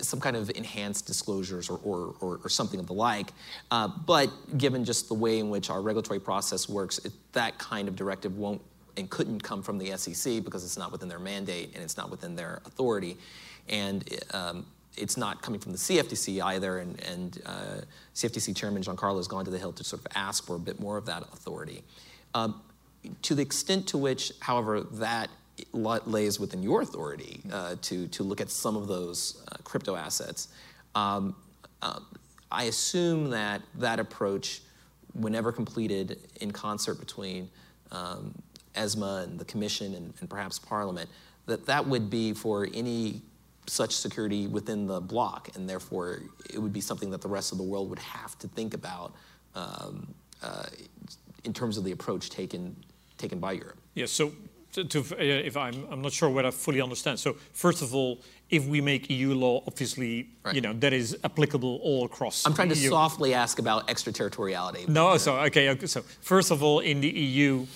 some 0.00 0.20
kind 0.20 0.36
of 0.36 0.50
enhanced 0.54 1.06
disclosures 1.06 1.68
or, 1.68 1.78
or, 1.84 2.14
or, 2.20 2.40
or 2.42 2.48
something 2.48 2.80
of 2.80 2.86
the 2.86 2.94
like. 2.94 3.32
Uh, 3.70 3.88
but 4.06 4.30
given 4.56 4.84
just 4.84 5.08
the 5.08 5.14
way 5.14 5.38
in 5.38 5.50
which 5.50 5.70
our 5.70 5.82
regulatory 5.82 6.20
process 6.20 6.68
works, 6.68 6.98
it, 6.98 7.12
that 7.32 7.58
kind 7.58 7.88
of 7.88 7.96
directive 7.96 8.36
won't 8.36 8.62
and 8.96 9.10
couldn't 9.10 9.42
come 9.42 9.62
from 9.62 9.78
the 9.78 9.96
SEC 9.96 10.44
because 10.44 10.64
it's 10.64 10.76
not 10.76 10.92
within 10.92 11.08
their 11.08 11.18
mandate 11.18 11.70
and 11.74 11.82
it's 11.82 11.96
not 11.96 12.10
within 12.10 12.36
their 12.36 12.60
authority. 12.64 13.16
And 13.68 14.08
um, 14.32 14.66
it's 14.96 15.16
not 15.16 15.42
coming 15.42 15.60
from 15.60 15.72
the 15.72 15.78
CFTC 15.78 16.42
either. 16.42 16.78
And, 16.78 17.02
and 17.02 17.42
uh, 17.44 17.80
CFTC 18.14 18.54
Chairman 18.54 18.82
Giancarlo 18.82 19.16
has 19.16 19.28
gone 19.28 19.44
to 19.44 19.50
the 19.50 19.58
Hill 19.58 19.72
to 19.72 19.84
sort 19.84 20.04
of 20.04 20.06
ask 20.14 20.46
for 20.46 20.56
a 20.56 20.60
bit 20.60 20.78
more 20.80 20.96
of 20.96 21.06
that 21.06 21.22
authority. 21.22 21.82
Um, 22.34 22.60
to 23.22 23.34
the 23.34 23.42
extent 23.42 23.88
to 23.88 23.98
which, 23.98 24.32
however, 24.40 24.80
that 24.80 25.28
lays 25.72 26.40
within 26.40 26.62
your 26.62 26.82
authority 26.82 27.40
uh, 27.52 27.76
to, 27.82 28.06
to 28.08 28.22
look 28.22 28.40
at 28.40 28.50
some 28.50 28.76
of 28.76 28.88
those 28.88 29.44
uh, 29.50 29.56
crypto 29.64 29.94
assets. 29.96 30.48
Um, 30.94 31.36
uh, 31.82 32.00
I 32.50 32.64
assume 32.64 33.30
that 33.30 33.62
that 33.76 33.98
approach, 33.98 34.62
whenever 35.12 35.52
completed 35.52 36.18
in 36.40 36.50
concert 36.50 36.98
between 36.98 37.50
um, 37.90 38.34
ESMA 38.74 39.24
and 39.24 39.38
the 39.38 39.44
Commission 39.44 39.94
and, 39.94 40.14
and, 40.20 40.30
perhaps 40.30 40.58
Parliament, 40.58 41.08
that 41.46 41.66
that 41.66 41.86
would 41.86 42.10
be 42.10 42.32
for 42.32 42.68
any 42.74 43.22
such 43.66 43.92
security 43.92 44.46
within 44.46 44.86
the 44.86 45.00
bloc, 45.00 45.50
and 45.54 45.68
therefore 45.68 46.22
it 46.52 46.58
would 46.58 46.72
be 46.72 46.80
something 46.80 47.10
that 47.10 47.22
the 47.22 47.28
rest 47.28 47.52
of 47.52 47.58
the 47.58 47.64
world 47.64 47.90
would 47.90 47.98
have 47.98 48.38
to 48.38 48.48
think 48.48 48.74
about 48.74 49.14
um, 49.54 50.06
uh, 50.42 50.64
in 51.44 51.52
terms 51.52 51.76
of 51.76 51.84
the 51.84 51.92
approach 51.92 52.30
taken 52.30 52.76
taken 53.16 53.38
by 53.38 53.52
Europe. 53.52 53.78
Yes. 53.94 54.18
Yeah, 54.18 54.26
so 54.26 54.32
to, 54.74 54.84
to, 54.84 55.00
uh, 55.00 55.16
if 55.18 55.56
I'm, 55.56 55.86
I'm 55.90 56.02
not 56.02 56.12
sure 56.12 56.28
what 56.28 56.44
I 56.44 56.50
fully 56.50 56.80
understand. 56.80 57.18
So 57.18 57.34
first 57.52 57.82
of 57.82 57.94
all, 57.94 58.20
if 58.50 58.66
we 58.66 58.80
make 58.80 59.08
EU 59.08 59.34
law, 59.34 59.62
obviously, 59.66 60.28
right. 60.44 60.54
you 60.54 60.60
know, 60.60 60.72
that 60.74 60.92
is 60.92 61.16
applicable 61.24 61.80
all 61.82 62.04
across. 62.04 62.44
I'm 62.46 62.54
trying 62.54 62.68
to 62.70 62.76
EU. 62.76 62.90
softly 62.90 63.34
ask 63.34 63.58
about 63.58 63.88
extraterritoriality. 63.88 64.86
No, 64.88 65.08
uh, 65.08 65.18
so 65.18 65.36
okay, 65.40 65.70
okay, 65.70 65.86
so 65.86 66.02
first 66.20 66.50
of 66.50 66.62
all, 66.62 66.80
in 66.80 67.00
the 67.00 67.08
EU, 67.08 67.66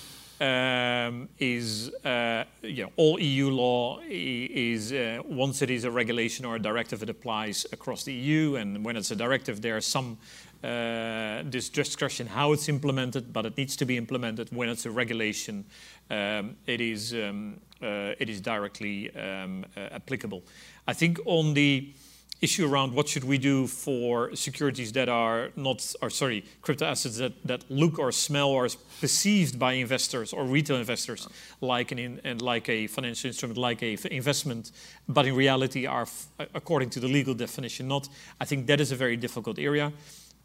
um, 0.41 1.27
is 1.37 1.89
uh, 2.05 2.45
you 2.61 2.83
know 2.83 2.91
all 2.95 3.19
EU 3.19 3.49
law 3.49 3.99
is 4.07 4.93
uh, 4.93 5.19
once 5.25 5.61
it 5.61 5.69
is 5.69 5.83
a 5.83 5.91
regulation 5.91 6.45
or 6.45 6.55
a 6.55 6.59
directive, 6.59 7.03
it 7.03 7.09
applies 7.09 7.65
across 7.73 8.03
the 8.03 8.13
EU, 8.13 8.55
and 8.55 8.85
when 8.85 8.95
it's 8.95 9.11
a 9.11 9.17
directive, 9.17 9.61
there 9.61 9.75
are 9.75 9.81
some 9.81 10.17
uh, 10.63 11.43
this 11.45 11.69
discussion 11.69 12.27
how 12.27 12.51
it's 12.51 12.67
implemented, 12.67 13.31
but 13.31 13.45
it 13.45 13.57
needs 13.57 13.75
to 13.77 13.85
be 13.85 13.95
implemented 13.95 14.49
when 14.51 14.69
it's 14.69 14.85
a 14.85 14.91
regulation. 14.91 15.65
Um, 16.09 16.55
it 16.65 16.81
is 16.81 17.13
um, 17.13 17.59
uh, 17.81 18.13
it 18.19 18.29
is 18.29 18.41
directly 18.41 19.15
um, 19.15 19.65
uh, 19.77 19.81
applicable. 19.91 20.43
I 20.87 20.93
think 20.93 21.19
on 21.25 21.53
the 21.53 21.93
issue 22.41 22.65
around 22.65 22.93
what 22.93 23.07
should 23.07 23.23
we 23.23 23.37
do 23.37 23.67
for 23.67 24.33
securities 24.35 24.93
that 24.93 25.09
are 25.09 25.49
not, 25.55 25.93
or 26.01 26.09
sorry, 26.09 26.45
crypto 26.61 26.85
assets 26.85 27.17
that, 27.17 27.33
that 27.45 27.69
look 27.69 27.99
or 27.99 28.11
smell 28.11 28.49
or 28.49 28.67
perceived 29.01 29.59
by 29.59 29.73
investors 29.73 30.31
or 30.31 30.45
retail 30.45 30.77
investors 30.77 31.27
like 31.59 31.91
an 31.91 31.99
in, 31.99 32.21
and 32.23 32.41
like 32.41 32.69
a 32.69 32.87
financial 32.87 33.27
instrument, 33.27 33.57
like 33.57 33.83
a 33.83 33.97
investment, 34.09 34.71
but 35.07 35.25
in 35.25 35.35
reality 35.35 35.85
are, 35.85 36.07
according 36.53 36.89
to 36.89 36.99
the 36.99 37.07
legal 37.07 37.33
definition, 37.33 37.87
not. 37.87 38.07
I 38.39 38.45
think 38.45 38.67
that 38.67 38.79
is 38.79 38.91
a 38.91 38.95
very 38.95 39.17
difficult 39.17 39.59
area 39.59 39.91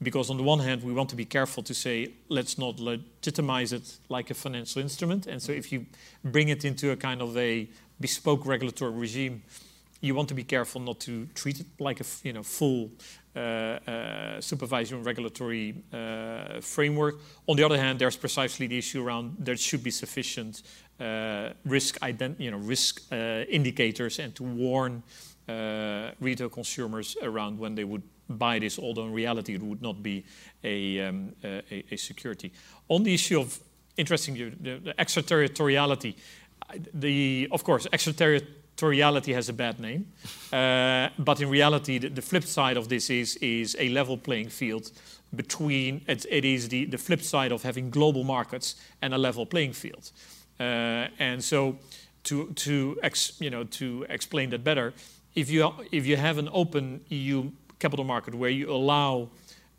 because 0.03 0.31
on 0.31 0.37
the 0.37 0.43
one 0.43 0.59
hand 0.59 0.83
we 0.83 0.93
want 0.93 1.09
to 1.11 1.17
be 1.17 1.25
careful 1.25 1.63
to 1.63 1.75
say 1.75 2.11
let's 2.29 2.59
not 2.59 2.79
legitimize 2.79 3.73
it 3.73 3.99
like 4.09 4.31
a 4.31 4.35
financial 4.35 4.83
instrument 4.83 5.27
and 5.27 5.41
so 5.41 5.53
if 5.53 5.73
you 5.73 5.87
bring 6.25 6.49
it 6.49 6.65
into 6.65 6.91
a 6.91 6.97
kind 6.97 7.23
of 7.23 7.37
a 7.37 7.69
bespoke 8.01 8.45
regulatory 8.45 8.93
regime 8.93 9.43
you 10.05 10.15
want 10.15 10.29
to 10.29 10.35
be 10.35 10.45
careful 10.45 10.81
not 10.81 11.01
to 11.01 11.27
treat 11.35 11.61
it 11.61 11.67
like 11.79 12.01
a 12.01 12.05
you 12.23 12.33
know 12.33 12.43
full 12.43 12.91
uh, 13.37 13.39
uh, 13.39 14.41
supervisory 14.41 14.99
and 14.99 15.07
regulatory 15.07 15.75
uh, 15.93 16.61
framework. 16.61 17.17
On 17.49 17.57
the 17.57 17.65
other 17.65 17.79
hand, 17.79 17.99
there's 17.99 18.17
precisely 18.17 18.67
the 18.67 18.79
issue 18.79 19.03
around 19.03 19.37
there 19.39 19.57
should 19.57 19.83
be 19.83 19.91
sufficient 19.91 20.63
uh, 21.01 21.51
risk 21.65 21.99
ident- 22.01 22.39
you 22.39 22.51
know 22.51 22.59
risk 22.59 23.03
uh, 23.11 23.17
indicators 23.49 24.19
and 24.19 24.35
to 24.37 24.43
warn 24.43 25.03
uh, 25.49 26.11
retail 26.21 26.49
consumers 26.49 27.17
around 27.23 27.59
when 27.59 27.75
they 27.75 27.85
would 27.85 28.03
buy 28.29 28.59
this, 28.59 28.79
although 28.79 29.05
in 29.05 29.13
reality 29.13 29.55
it 29.55 29.63
would 29.63 29.83
not 29.83 30.03
be 30.03 30.25
a, 30.63 31.01
um, 31.01 31.33
a, 31.43 31.85
a, 31.91 31.97
security. 31.97 32.53
On 32.89 33.03
the 33.03 33.13
issue 33.13 33.41
of 33.41 33.59
interesting 33.97 34.35
the, 34.35 34.77
the 34.79 35.01
extraterritoriality, 35.01 36.17
the 36.93 37.49
of 37.53 37.63
course 37.65 37.87
extraterritoriality 37.93 39.33
has 39.35 39.49
a 39.49 39.53
bad 39.53 39.79
name. 39.79 40.07
Uh, 40.53 41.09
but 41.19 41.41
in 41.41 41.49
reality, 41.49 41.99
the, 41.99 42.09
the, 42.09 42.23
flip 42.23 42.45
side 42.45 42.77
of 42.77 42.89
this 42.89 43.11
is, 43.11 43.37
is 43.37 43.77
a 43.79 43.89
level 43.91 44.17
playing 44.17 44.49
field 44.49 44.91
between, 45.35 46.01
it, 46.07 46.25
it 46.31 46.45
is 46.45 46.69
the, 46.69 46.85
the 46.87 46.99
flip 46.99 47.21
side 47.21 47.53
of 47.53 47.63
having 47.63 47.91
global 47.91 48.25
markets 48.25 48.77
and 49.03 49.15
a 49.15 49.19
level 49.19 49.45
playing 49.45 49.73
field. 49.73 50.11
Uh, 50.59 51.09
and 51.19 51.43
so 51.43 51.77
to, 52.25 52.53
to, 52.53 52.99
ex, 53.03 53.41
you 53.41 53.51
know, 53.51 53.65
to 53.65 54.07
explain 54.09 54.51
that 54.51 54.65
better, 54.65 54.95
if 55.35 55.51
you, 55.51 55.73
if 55.91 56.07
you 56.07 56.17
have 56.17 56.39
an 56.39 56.49
open 56.53 57.01
EU 57.09 57.51
capital 57.85 58.05
market 58.05 58.33
where 58.35 58.55
you 58.61 58.67
allow 58.81 59.29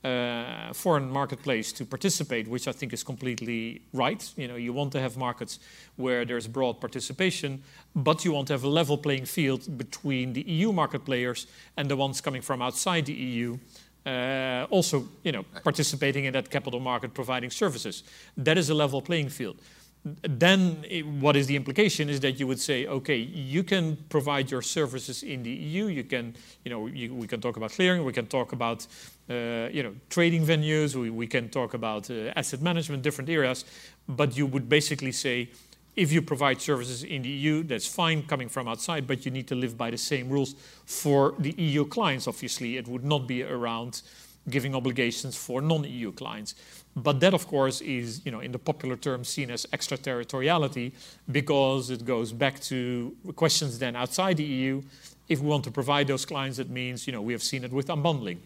uh, 0.04 0.72
foreign 0.74 1.10
marketplace 1.10 1.68
to 1.78 1.84
participate, 1.96 2.46
which 2.48 2.68
I 2.68 2.74
think 2.80 2.94
is 2.94 3.04
completely 3.04 3.82
right. 4.04 4.22
You 4.42 4.48
know, 4.50 4.58
you 4.66 4.72
want 4.80 4.92
to 4.92 5.00
have 5.00 5.18
markets 5.18 5.54
where 5.96 6.24
there's 6.30 6.48
broad 6.48 6.76
participation, 6.80 7.64
but 7.96 8.24
you 8.24 8.32
want 8.38 8.48
to 8.50 8.54
have 8.54 8.64
a 8.64 8.74
level 8.82 8.98
playing 8.98 9.26
field 9.26 9.62
between 9.84 10.34
the 10.34 10.44
EU 10.58 10.72
market 10.72 11.04
players 11.10 11.48
and 11.78 11.90
the 11.90 11.96
ones 11.96 12.22
coming 12.22 12.44
from 12.44 12.62
outside 12.62 13.04
the 13.08 13.18
EU. 13.30 13.58
Uh, 14.06 14.68
also, 14.70 14.96
you 15.24 15.32
know, 15.32 15.44
participating 15.64 16.26
in 16.26 16.34
that 16.34 16.48
capital 16.52 16.80
market, 16.80 17.10
providing 17.16 17.50
services. 17.50 18.04
That 18.38 18.58
is 18.58 18.70
a 18.70 18.76
level 18.76 19.02
playing 19.02 19.30
field 19.30 19.58
then 20.06 20.86
what 21.20 21.36
is 21.36 21.48
the 21.48 21.56
implication 21.56 22.10
is 22.10 22.20
that 22.20 22.40
you 22.40 22.46
would 22.46 22.60
say, 22.60 22.86
okay, 22.86 23.18
you 23.18 23.64
can 23.64 23.98
provide 24.10 24.52
your 24.52 24.62
services 24.62 25.24
in 25.24 25.42
the 25.42 25.50
EU. 25.50 25.88
You 25.88 26.04
can, 26.04 26.36
you 26.64 26.70
know, 26.70 26.86
you, 26.86 27.14
we 27.16 27.26
can 27.26 27.42
talk 27.42 27.58
about 27.58 27.72
clearing. 27.72 28.06
We 28.06 28.14
can 28.14 28.28
talk 28.28 28.52
about, 28.52 28.86
uh, 29.30 29.70
you 29.72 29.82
know, 29.82 29.96
trading 30.10 30.46
venues. 30.46 30.96
We, 30.96 31.10
we 31.10 31.26
can 31.26 31.50
talk 31.50 31.74
about 31.74 32.12
uh, 32.12 32.32
asset 32.36 32.62
management, 32.62 33.02
different 33.02 33.32
areas. 33.32 33.66
But 34.08 34.38
you 34.38 34.46
would 34.46 34.70
basically 34.70 35.12
say, 35.12 35.50
if 35.96 36.12
you 36.12 36.22
provide 36.22 36.62
services 36.62 37.04
in 37.04 37.24
the 37.24 37.30
EU, 37.30 37.64
that's 37.64 37.88
fine 37.88 38.22
coming 38.24 38.50
from 38.50 38.68
outside, 38.68 39.08
but 39.08 39.26
you 39.26 39.32
need 39.32 39.48
to 39.48 39.56
live 39.56 39.76
by 39.76 39.90
the 39.90 39.98
same 39.98 40.30
rules 40.30 40.54
for 40.86 41.34
the 41.40 41.52
EU 41.58 41.86
clients. 41.86 42.28
Obviously, 42.28 42.78
it 42.78 42.88
would 42.88 43.04
not 43.04 43.28
be 43.28 43.42
around 43.44 44.04
giving 44.50 44.75
obligations 44.75 45.36
for 45.36 45.62
non-EU 45.62 46.12
clients. 46.12 46.56
But 46.96 47.20
that, 47.20 47.34
of 47.34 47.48
course, 47.48 47.82
is, 47.82 48.22
you 48.25 48.32
know, 48.32 48.40
in 48.40 48.52
the 48.52 48.60
popular 48.60 48.96
term 48.96 49.24
seen 49.24 49.52
as 49.52 49.66
extraterritoriality 49.74 50.94
because 51.32 51.90
it 51.90 52.06
goes 52.06 52.32
back 52.32 52.60
to 52.62 53.16
questions 53.36 53.80
then 53.80 53.96
outside 53.96 54.38
the 54.38 54.44
EU. 54.44 54.82
If 55.28 55.40
we 55.40 55.48
want 55.48 55.64
to 55.66 55.72
provide 55.72 56.08
those 56.08 56.25
clients, 56.25 56.58
that 56.58 56.70
means, 56.70 57.08
you 57.08 57.14
know, 57.14 57.22
we 57.22 57.34
have 57.34 57.44
seen 57.44 57.64
it 57.64 57.72
with 57.72 57.88
unbundling. 57.88 58.38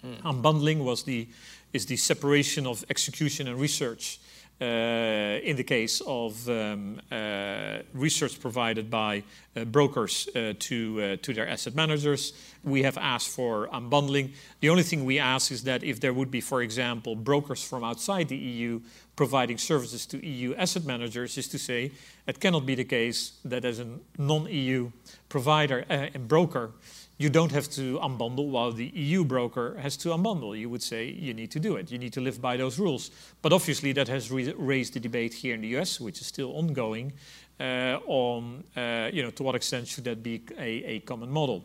Hmm. 0.00 0.14
Unbundling 0.24 0.84
was 0.84 1.02
the, 1.02 1.28
is 1.72 1.86
the 1.86 1.96
separation 1.96 2.66
of 2.66 2.84
execution 2.88 3.48
and 3.48 3.60
research 3.60 4.20
in 4.60 5.56
the 5.56 5.64
case 5.64 6.02
of 6.06 6.48
um, 6.48 7.00
uh, 7.10 7.78
research 7.94 8.40
provided 8.40 8.90
by 8.90 9.22
uh, 9.56 9.64
brokers 9.64 10.28
uh, 10.34 10.54
to, 10.58 11.00
uh, 11.00 11.16
to 11.22 11.32
their 11.32 11.48
asset 11.48 11.74
managers. 11.74 12.32
We 12.64 12.82
have 12.82 12.98
asked 12.98 13.28
for 13.28 13.68
unbundling. 13.68 14.32
The 14.60 14.70
only 14.70 14.82
thing 14.82 15.04
we 15.04 15.18
ask 15.18 15.50
is 15.52 15.64
that 15.64 15.82
if 15.82 16.00
there 16.00 16.12
would 16.12 16.30
be, 16.30 16.40
for 16.40 16.62
example, 16.62 17.16
brokers 17.16 17.62
from 17.62 17.84
outside 17.84 18.28
the 18.28 18.36
EU 18.36 18.80
providing 19.16 19.58
services 19.58 20.06
to 20.06 20.24
EU 20.24 20.54
asset 20.54 20.84
managers, 20.84 21.38
is 21.38 21.48
to 21.48 21.58
say 21.58 21.90
it 22.26 22.40
cannot 22.40 22.66
be 22.66 22.74
the 22.74 22.84
case 22.84 23.32
that 23.44 23.64
as 23.64 23.80
a 23.80 23.86
non 24.16 24.46
EU 24.48 24.90
provider 25.28 25.84
uh, 25.90 26.06
and 26.14 26.28
broker, 26.28 26.72
you 27.18 27.28
don't 27.28 27.50
have 27.50 27.68
to 27.70 27.98
unbundle 27.98 28.48
while 28.48 28.70
the 28.70 28.86
EU 28.94 29.24
broker 29.24 29.76
has 29.80 29.96
to 29.98 30.10
unbundle. 30.10 30.56
You 30.56 30.70
would 30.70 30.82
say 30.82 31.06
you 31.06 31.34
need 31.34 31.50
to 31.50 31.58
do 31.58 31.74
it. 31.74 31.90
You 31.90 31.98
need 31.98 32.12
to 32.12 32.20
live 32.20 32.40
by 32.40 32.56
those 32.56 32.78
rules. 32.78 33.10
But 33.42 33.52
obviously, 33.52 33.92
that 33.92 34.06
has 34.06 34.30
raised 34.30 34.94
the 34.94 35.00
debate 35.00 35.34
here 35.34 35.54
in 35.54 35.60
the 35.60 35.76
US, 35.78 36.00
which 36.00 36.20
is 36.20 36.28
still 36.28 36.52
ongoing, 36.56 37.12
uh, 37.58 37.98
on 38.06 38.62
uh, 38.76 39.10
you 39.12 39.22
know 39.24 39.30
to 39.30 39.42
what 39.42 39.56
extent 39.56 39.88
should 39.88 40.04
that 40.04 40.22
be 40.22 40.42
a, 40.56 40.84
a 40.84 41.00
common 41.00 41.28
model. 41.28 41.64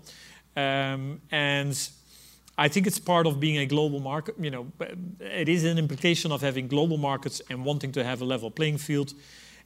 Um, 0.55 1.21
and 1.31 1.89
I 2.57 2.67
think 2.67 2.87
it's 2.87 2.99
part 2.99 3.27
of 3.27 3.39
being 3.39 3.57
a 3.57 3.67
global 3.67 3.99
market. 3.99 4.35
You 4.39 4.49
know, 4.49 4.67
it 5.19 5.49
is 5.49 5.63
an 5.65 5.77
implication 5.77 6.31
of 6.31 6.41
having 6.41 6.67
global 6.67 6.97
markets 6.97 7.41
and 7.51 7.63
wanting 7.63 7.91
to 7.91 8.03
have 8.03 8.21
a 8.21 8.25
level 8.25 8.49
playing 8.49 8.79
field. 8.79 9.13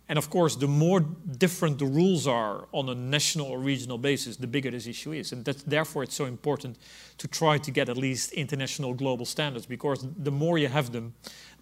And 0.09 0.17
of 0.17 0.29
course, 0.29 0.55
the 0.55 0.67
more 0.67 1.01
different 1.01 1.79
the 1.79 1.85
rules 1.85 2.27
are 2.27 2.67
on 2.71 2.87
a 2.87 2.95
national 2.95 3.47
or 3.47 3.59
regional 3.59 3.97
basis, 3.97 4.37
the 4.37 4.47
bigger 4.47 4.71
this 4.71 4.87
issue 4.87 5.11
is. 5.11 5.33
And 5.33 5.43
that's, 5.43 5.63
therefore, 5.63 6.03
it's 6.03 6.15
so 6.15 6.25
important 6.25 6.77
to 7.17 7.27
try 7.27 7.57
to 7.57 7.71
get 7.71 7.89
at 7.89 7.97
least 7.97 8.31
international 8.31 8.93
global 8.93 9.25
standards, 9.25 9.65
because 9.65 10.05
the 10.17 10.31
more 10.31 10.57
you 10.57 10.69
have 10.69 10.93
them, 10.93 11.13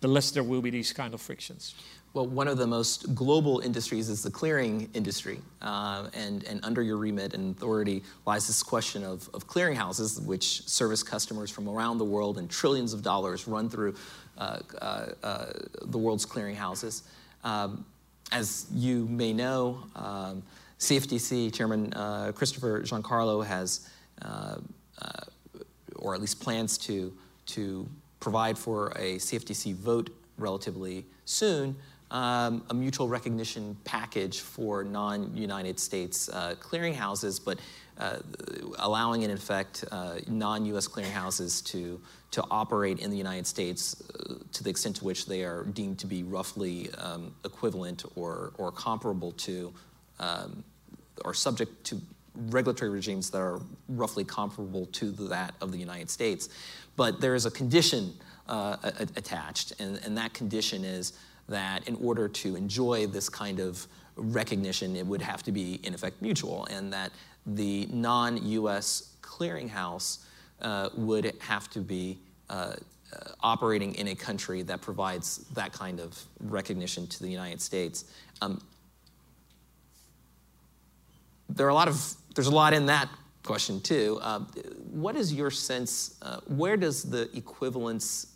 the 0.02 0.08
less 0.08 0.30
there 0.30 0.44
will 0.44 0.62
be 0.62 0.70
these 0.70 0.94
kind 0.94 1.14
of 1.16 1.22
frictions. 1.22 1.74
Well, 2.14 2.28
one 2.28 2.48
of 2.48 2.58
the 2.58 2.68
most 2.68 3.14
global 3.16 3.60
industries 3.60 4.10
is 4.10 4.22
the 4.22 4.32
clearing 4.32 4.90
industry. 4.94 5.40
Uh, 5.62 6.08
and, 6.14 6.44
and 6.46 6.64
under 6.64 6.82
your 6.82 6.98
remit 6.98 7.34
and 7.34 7.56
authority 7.56 8.04
lies 8.26 8.46
this 8.48 8.62
question 8.62 9.04
of, 9.04 9.28
of 9.34 9.48
clearinghouses, 9.48 10.24
which 10.24 10.68
service 10.68 11.02
customers 11.04 11.50
from 11.50 11.68
around 11.68 11.98
the 11.98 12.06
world, 12.06 12.38
and 12.38 12.50
trillions 12.50 12.94
of 12.94 13.02
dollars 13.02 13.48
run 13.48 13.70
through 13.70 13.96
uh, 14.38 14.60
uh, 14.82 15.08
uh 15.24 15.46
the 15.82 15.98
world's 15.98 16.26
clearinghouses. 16.26 17.02
Um, 17.44 17.86
as 18.32 18.68
you 18.74 19.06
may 19.08 19.34
know, 19.34 19.84
um, 19.96 20.44
CFTC 20.80 21.54
Chairman 21.54 21.94
uh, 21.94 22.32
Christopher 22.36 22.82
Giancarlo 22.82 23.46
has, 23.46 23.90
uh, 24.22 24.58
uh, 25.02 25.60
or 25.96 26.14
at 26.14 26.22
least 26.22 26.40
plans 26.42 26.78
to, 26.80 27.14
to 27.48 27.88
provide 28.20 28.58
for 28.58 28.88
a 28.96 29.16
CFTC 29.16 29.76
vote 29.76 30.10
relatively 30.38 31.06
soon, 31.26 31.76
um, 32.12 32.64
a 32.70 32.74
mutual 32.74 33.08
recognition 33.08 33.76
package 33.84 34.42
for 34.42 34.84
non-United 34.84 35.80
States 35.80 36.30
uh, 36.30 36.56
clearinghouses, 36.60 37.44
but 37.44 37.60
uh, 37.98 38.18
allowing 38.80 39.22
in 39.22 39.32
effect 39.32 39.86
uh, 39.92 40.16
non-U.S. 40.28 40.88
clearinghouses 40.88 41.64
to 41.66 42.00
to 42.36 42.44
operate 42.52 43.00
in 43.00 43.10
the 43.10 43.18
United 43.18 43.48
States 43.48 44.04
uh, 44.20 44.34
to 44.52 44.62
the 44.62 44.70
extent 44.70 44.98
to 44.98 45.06
which 45.06 45.26
they 45.26 45.46
are 45.46 45.64
deemed 45.64 45.98
to 45.98 46.06
be 46.06 46.22
roughly 46.24 46.90
um, 46.98 47.34
equivalent 47.46 48.04
or, 48.18 48.52
or 48.58 48.74
comparable 48.74 49.32
to 49.32 49.74
um, 50.20 50.62
or 51.24 51.34
subject 51.34 51.86
to 51.86 52.02
regulatory 52.50 52.92
regimes 52.92 53.30
that 53.30 53.38
are 53.38 53.62
roughly 53.88 54.26
comparable 54.26 54.86
to 54.88 55.12
that 55.12 55.54
of 55.62 55.72
the 55.72 55.78
United 55.78 56.10
States. 56.10 56.50
But 56.98 57.22
there 57.22 57.36
is 57.36 57.46
a 57.46 57.52
condition 57.52 58.14
uh, 58.50 58.76
attached, 59.16 59.74
and, 59.80 60.00
and 60.04 60.18
that 60.18 60.34
condition 60.34 60.84
is 60.84 61.14
that 61.48 61.88
in 61.88 61.96
order 62.02 62.28
to 62.28 62.58
enjoy 62.58 63.08
this 63.08 63.30
kind 63.30 63.62
of 63.62 63.88
recognition, 64.18 64.96
it 64.98 65.06
would 65.06 65.22
have 65.22 65.42
to 65.44 65.54
be, 65.54 65.80
in 65.84 65.94
effect, 65.94 66.22
mutual, 66.22 66.66
and 66.66 66.92
that 66.92 67.12
the 67.46 67.88
non 67.92 68.38
US 68.46 69.16
clearinghouse 69.22 70.20
uh, 70.62 70.90
would 70.96 71.34
have 71.40 71.70
to 71.72 71.80
be 71.80 72.18
uh, 72.50 72.74
uh, 73.14 73.32
operating 73.42 73.94
in 73.96 74.10
a 74.10 74.16
country 74.16 74.62
that 74.64 74.82
provides 74.82 75.38
that 75.54 75.72
kind 75.72 76.00
of 76.00 76.22
recognition 76.40 77.08
to 77.08 77.22
the 77.22 77.30
United 77.30 77.62
States. 77.62 78.06
Um, 78.42 78.62
there 81.50 81.66
are 81.66 81.70
a 81.70 81.74
lot 81.74 81.88
of 81.88 82.16
there's 82.34 82.48
a 82.48 82.56
lot 82.56 82.74
in 82.74 82.88
that 82.88 83.10
question 83.44 83.80
too. 83.80 84.20
Uh, 84.22 84.40
what 84.92 85.16
is 85.16 85.34
your 85.34 85.52
sense? 85.52 86.18
Uh, 86.22 86.40
where 86.48 86.76
does 86.76 87.04
the 87.04 87.30
equivalence 87.38 88.28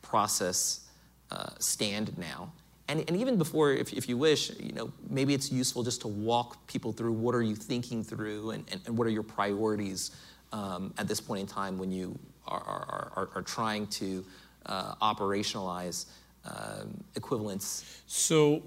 process 0.00 0.88
uh, 1.30 1.50
stand 1.58 2.16
now? 2.16 2.52
And, 2.92 3.02
and 3.08 3.16
even 3.16 3.38
before, 3.38 3.72
if, 3.72 3.94
if 3.94 4.06
you 4.06 4.18
wish, 4.18 4.50
you 4.60 4.74
know, 4.74 4.92
maybe 5.08 5.32
it's 5.32 5.50
useful 5.50 5.82
just 5.82 6.02
to 6.02 6.08
walk 6.08 6.66
people 6.66 6.92
through 6.92 7.14
what 7.14 7.34
are 7.34 7.40
you 7.40 7.56
thinking 7.56 8.04
through 8.04 8.50
and, 8.50 8.68
and, 8.70 8.82
and 8.86 8.98
what 8.98 9.06
are 9.06 9.10
your 9.10 9.22
priorities 9.22 10.10
um, 10.52 10.92
at 10.98 11.08
this 11.08 11.18
point 11.18 11.40
in 11.40 11.46
time 11.46 11.78
when 11.78 11.90
you 11.90 12.18
are, 12.46 12.60
are, 12.60 13.12
are, 13.16 13.28
are 13.36 13.42
trying 13.42 13.86
to 13.86 14.22
uh, 14.66 14.94
operationalize 14.96 16.04
um, 16.44 17.02
equivalence? 17.16 18.02
So 18.06 18.62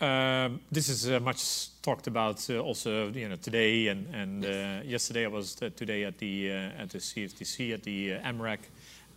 um, 0.00 0.60
this 0.72 0.88
is 0.88 1.08
uh, 1.08 1.20
much 1.20 1.80
talked 1.80 2.08
about 2.08 2.50
uh, 2.50 2.58
also 2.58 3.10
you 3.12 3.28
know 3.28 3.36
today 3.36 3.88
and, 3.88 4.12
and 4.12 4.42
yes. 4.42 4.54
Uh, 4.54 4.82
yesterday 4.86 5.24
I 5.24 5.28
was 5.28 5.62
uh, 5.62 5.70
today 5.76 6.02
at 6.02 6.18
the 6.18 6.50
uh, 6.50 6.82
at 6.82 6.90
the 6.90 6.98
CFTC 6.98 7.74
at 7.74 7.82
the 7.84 8.10
AMREC 8.24 8.58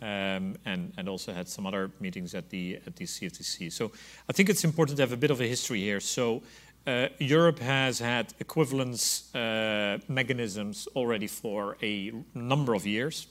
um, 0.02 0.56
and, 0.64 0.92
and 0.98 1.08
also 1.08 1.32
had 1.32 1.48
some 1.48 1.66
other 1.66 1.90
meetings 2.00 2.34
at 2.34 2.50
the 2.50 2.78
at 2.86 2.96
the 2.96 3.04
CFTC. 3.04 3.72
So 3.72 3.92
I 4.28 4.32
think 4.32 4.48
it's 4.50 4.64
important 4.64 4.96
to 4.96 5.02
have 5.02 5.12
a 5.12 5.16
bit 5.16 5.30
of 5.30 5.40
a 5.40 5.46
history 5.46 5.80
here. 5.80 6.00
So 6.00 6.42
uh, 6.86 7.08
Europe 7.18 7.60
has 7.60 8.00
had 8.00 8.34
equivalence 8.40 9.32
uh, 9.34 9.98
mechanisms 10.08 10.88
already 10.96 11.28
for 11.28 11.76
a 11.82 12.12
number 12.34 12.74
of 12.74 12.84
years. 12.84 13.28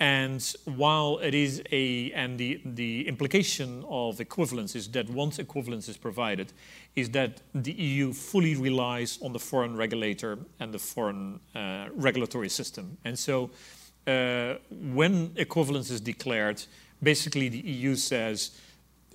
And 0.00 0.42
while 0.64 1.18
it 1.18 1.34
is 1.34 1.62
a, 1.70 2.10
and 2.12 2.36
the, 2.36 2.60
the 2.64 3.06
implication 3.06 3.84
of 3.88 4.20
equivalence 4.20 4.74
is 4.74 4.88
that 4.88 5.08
once 5.08 5.38
equivalence 5.38 5.88
is 5.88 5.96
provided, 5.96 6.52
is 6.96 7.10
that 7.10 7.40
the 7.54 7.72
EU 7.72 8.12
fully 8.12 8.56
relies 8.56 9.18
on 9.22 9.32
the 9.32 9.38
foreign 9.38 9.76
regulator 9.76 10.38
and 10.58 10.74
the 10.74 10.80
foreign 10.80 11.38
uh, 11.54 11.86
regulatory 11.94 12.48
system. 12.48 12.98
And 13.04 13.16
so 13.16 13.50
uh, 14.06 14.54
when 14.70 15.32
equivalence 15.36 15.90
is 15.90 16.00
declared, 16.00 16.62
basically 17.02 17.48
the 17.48 17.58
EU 17.58 17.96
says, 17.96 18.58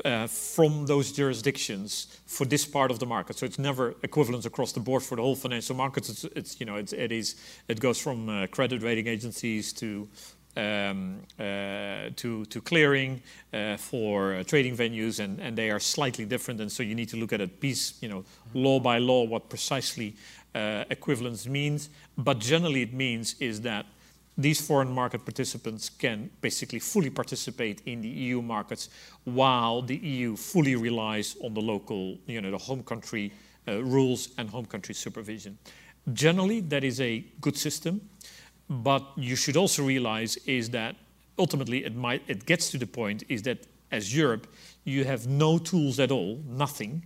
uh, 0.06 0.28
from 0.28 0.86
those 0.86 1.12
jurisdictions 1.12 2.20
for 2.26 2.46
this 2.46 2.66
part 2.66 2.90
of 2.90 3.00
the 3.00 3.06
market. 3.06 3.38
So 3.38 3.46
it's 3.46 3.60
never 3.60 3.96
equivalence 4.02 4.46
across 4.46 4.72
the 4.72 4.80
board 4.80 5.04
for 5.04 5.16
the 5.16 5.22
whole 5.22 5.36
financial 5.36 5.76
markets. 5.76 6.10
It's, 6.10 6.24
it's 6.36 6.60
you 6.60 6.66
know, 6.66 6.76
it's, 6.76 6.94
it 6.94 7.12
is, 7.12 7.36
it 7.68 7.80
goes 7.80 8.00
from 8.00 8.30
uh, 8.30 8.48
credit 8.48 8.82
rating 8.82 9.08
agencies 9.08 9.74
to 9.74 10.08
um, 10.58 11.22
uh, 11.40 12.10
to, 12.16 12.44
to 12.46 12.62
clearing 12.62 13.22
uh, 13.54 13.78
for 13.78 14.34
uh, 14.34 14.44
trading 14.44 14.76
venues, 14.76 15.20
and, 15.20 15.40
and 15.40 15.58
they 15.58 15.70
are 15.70 15.80
slightly 15.80 16.26
different. 16.26 16.60
And 16.60 16.72
so 16.72 16.84
you 16.84 16.96
need 16.96 17.08
to 17.10 17.18
look 17.18 17.32
at 17.32 17.40
a 17.40 17.48
piece, 17.48 17.94
you 18.02 18.10
know, 18.10 18.26
law 18.54 18.80
by 18.80 18.98
law, 18.98 19.24
what 19.24 19.48
precisely 19.50 20.16
uh, 20.56 20.84
equivalence 20.90 21.48
means. 21.48 21.90
But 22.18 22.40
generally, 22.40 22.82
it 22.82 22.94
means 22.94 23.36
is 23.40 23.62
that 23.62 23.86
these 24.40 24.66
foreign 24.66 24.90
market 24.90 25.26
participants 25.26 25.90
can 25.90 26.30
basically 26.40 26.80
fully 26.80 27.10
participate 27.10 27.82
in 27.86 28.02
the 28.02 28.08
EU 28.08 28.42
markets 28.42 28.90
while 29.26 29.82
the 29.82 29.98
EU 29.98 30.38
fully 30.38 30.78
relies 30.78 31.36
on 31.44 31.54
the 31.54 31.60
local, 31.60 32.18
you 32.26 32.40
know, 32.40 32.50
the 32.50 32.58
home 32.58 32.82
country 32.82 33.34
uh, 33.68 33.84
rules 33.84 34.30
and 34.38 34.50
home 34.50 34.66
country 34.66 34.96
supervision. 34.96 35.58
Generally, 36.14 36.62
that 36.62 36.86
is 36.86 37.02
a 37.02 37.26
good 37.42 37.58
system, 37.58 38.00
but 38.70 39.04
you 39.18 39.36
should 39.36 39.58
also 39.58 39.84
realize 39.84 40.38
is 40.46 40.70
that 40.70 40.96
ultimately 41.38 41.84
it 41.84 41.96
might 41.96 42.24
it 42.28 42.46
gets 42.46 42.72
to 42.72 42.78
the 42.78 42.88
point 42.88 43.24
is 43.28 43.42
that 43.42 43.68
as 43.92 44.16
Europe, 44.16 44.48
you 44.86 45.04
have 45.04 45.28
no 45.28 45.58
tools 45.58 46.00
at 46.00 46.12
all, 46.12 46.42
nothing, 46.48 47.04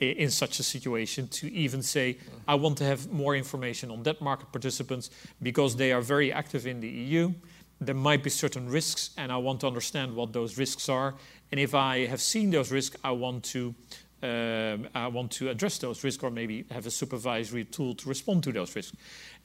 in 0.00 0.30
such 0.30 0.58
a 0.58 0.62
situation 0.62 1.28
to 1.28 1.52
even 1.52 1.82
say, 1.82 2.18
I 2.48 2.56
want 2.56 2.78
to 2.78 2.84
have 2.84 3.10
more 3.10 3.36
information 3.36 3.90
on 3.90 4.02
debt 4.02 4.20
market 4.20 4.50
participants 4.52 5.10
because 5.42 5.76
they 5.76 5.92
are 5.92 6.00
very 6.00 6.32
active 6.32 6.66
in 6.66 6.80
the 6.80 6.88
EU. 6.88 7.32
There 7.80 7.94
might 7.94 8.22
be 8.22 8.30
certain 8.30 8.68
risks, 8.68 9.10
and 9.16 9.30
I 9.30 9.36
want 9.36 9.60
to 9.60 9.66
understand 9.66 10.14
what 10.14 10.32
those 10.32 10.58
risks 10.58 10.88
are. 10.88 11.14
And 11.50 11.60
if 11.60 11.74
I 11.74 12.06
have 12.06 12.20
seen 12.20 12.50
those 12.50 12.72
risks, 12.72 12.96
I 13.04 13.12
want 13.12 13.44
to 13.44 13.74
um, 14.22 14.88
I 14.94 15.08
want 15.08 15.32
to 15.32 15.50
address 15.50 15.76
those 15.78 16.02
risks, 16.02 16.24
or 16.24 16.30
maybe 16.30 16.64
have 16.70 16.86
a 16.86 16.90
supervisory 16.90 17.64
tool 17.64 17.94
to 17.96 18.08
respond 18.08 18.42
to 18.44 18.52
those 18.52 18.74
risks. 18.74 18.96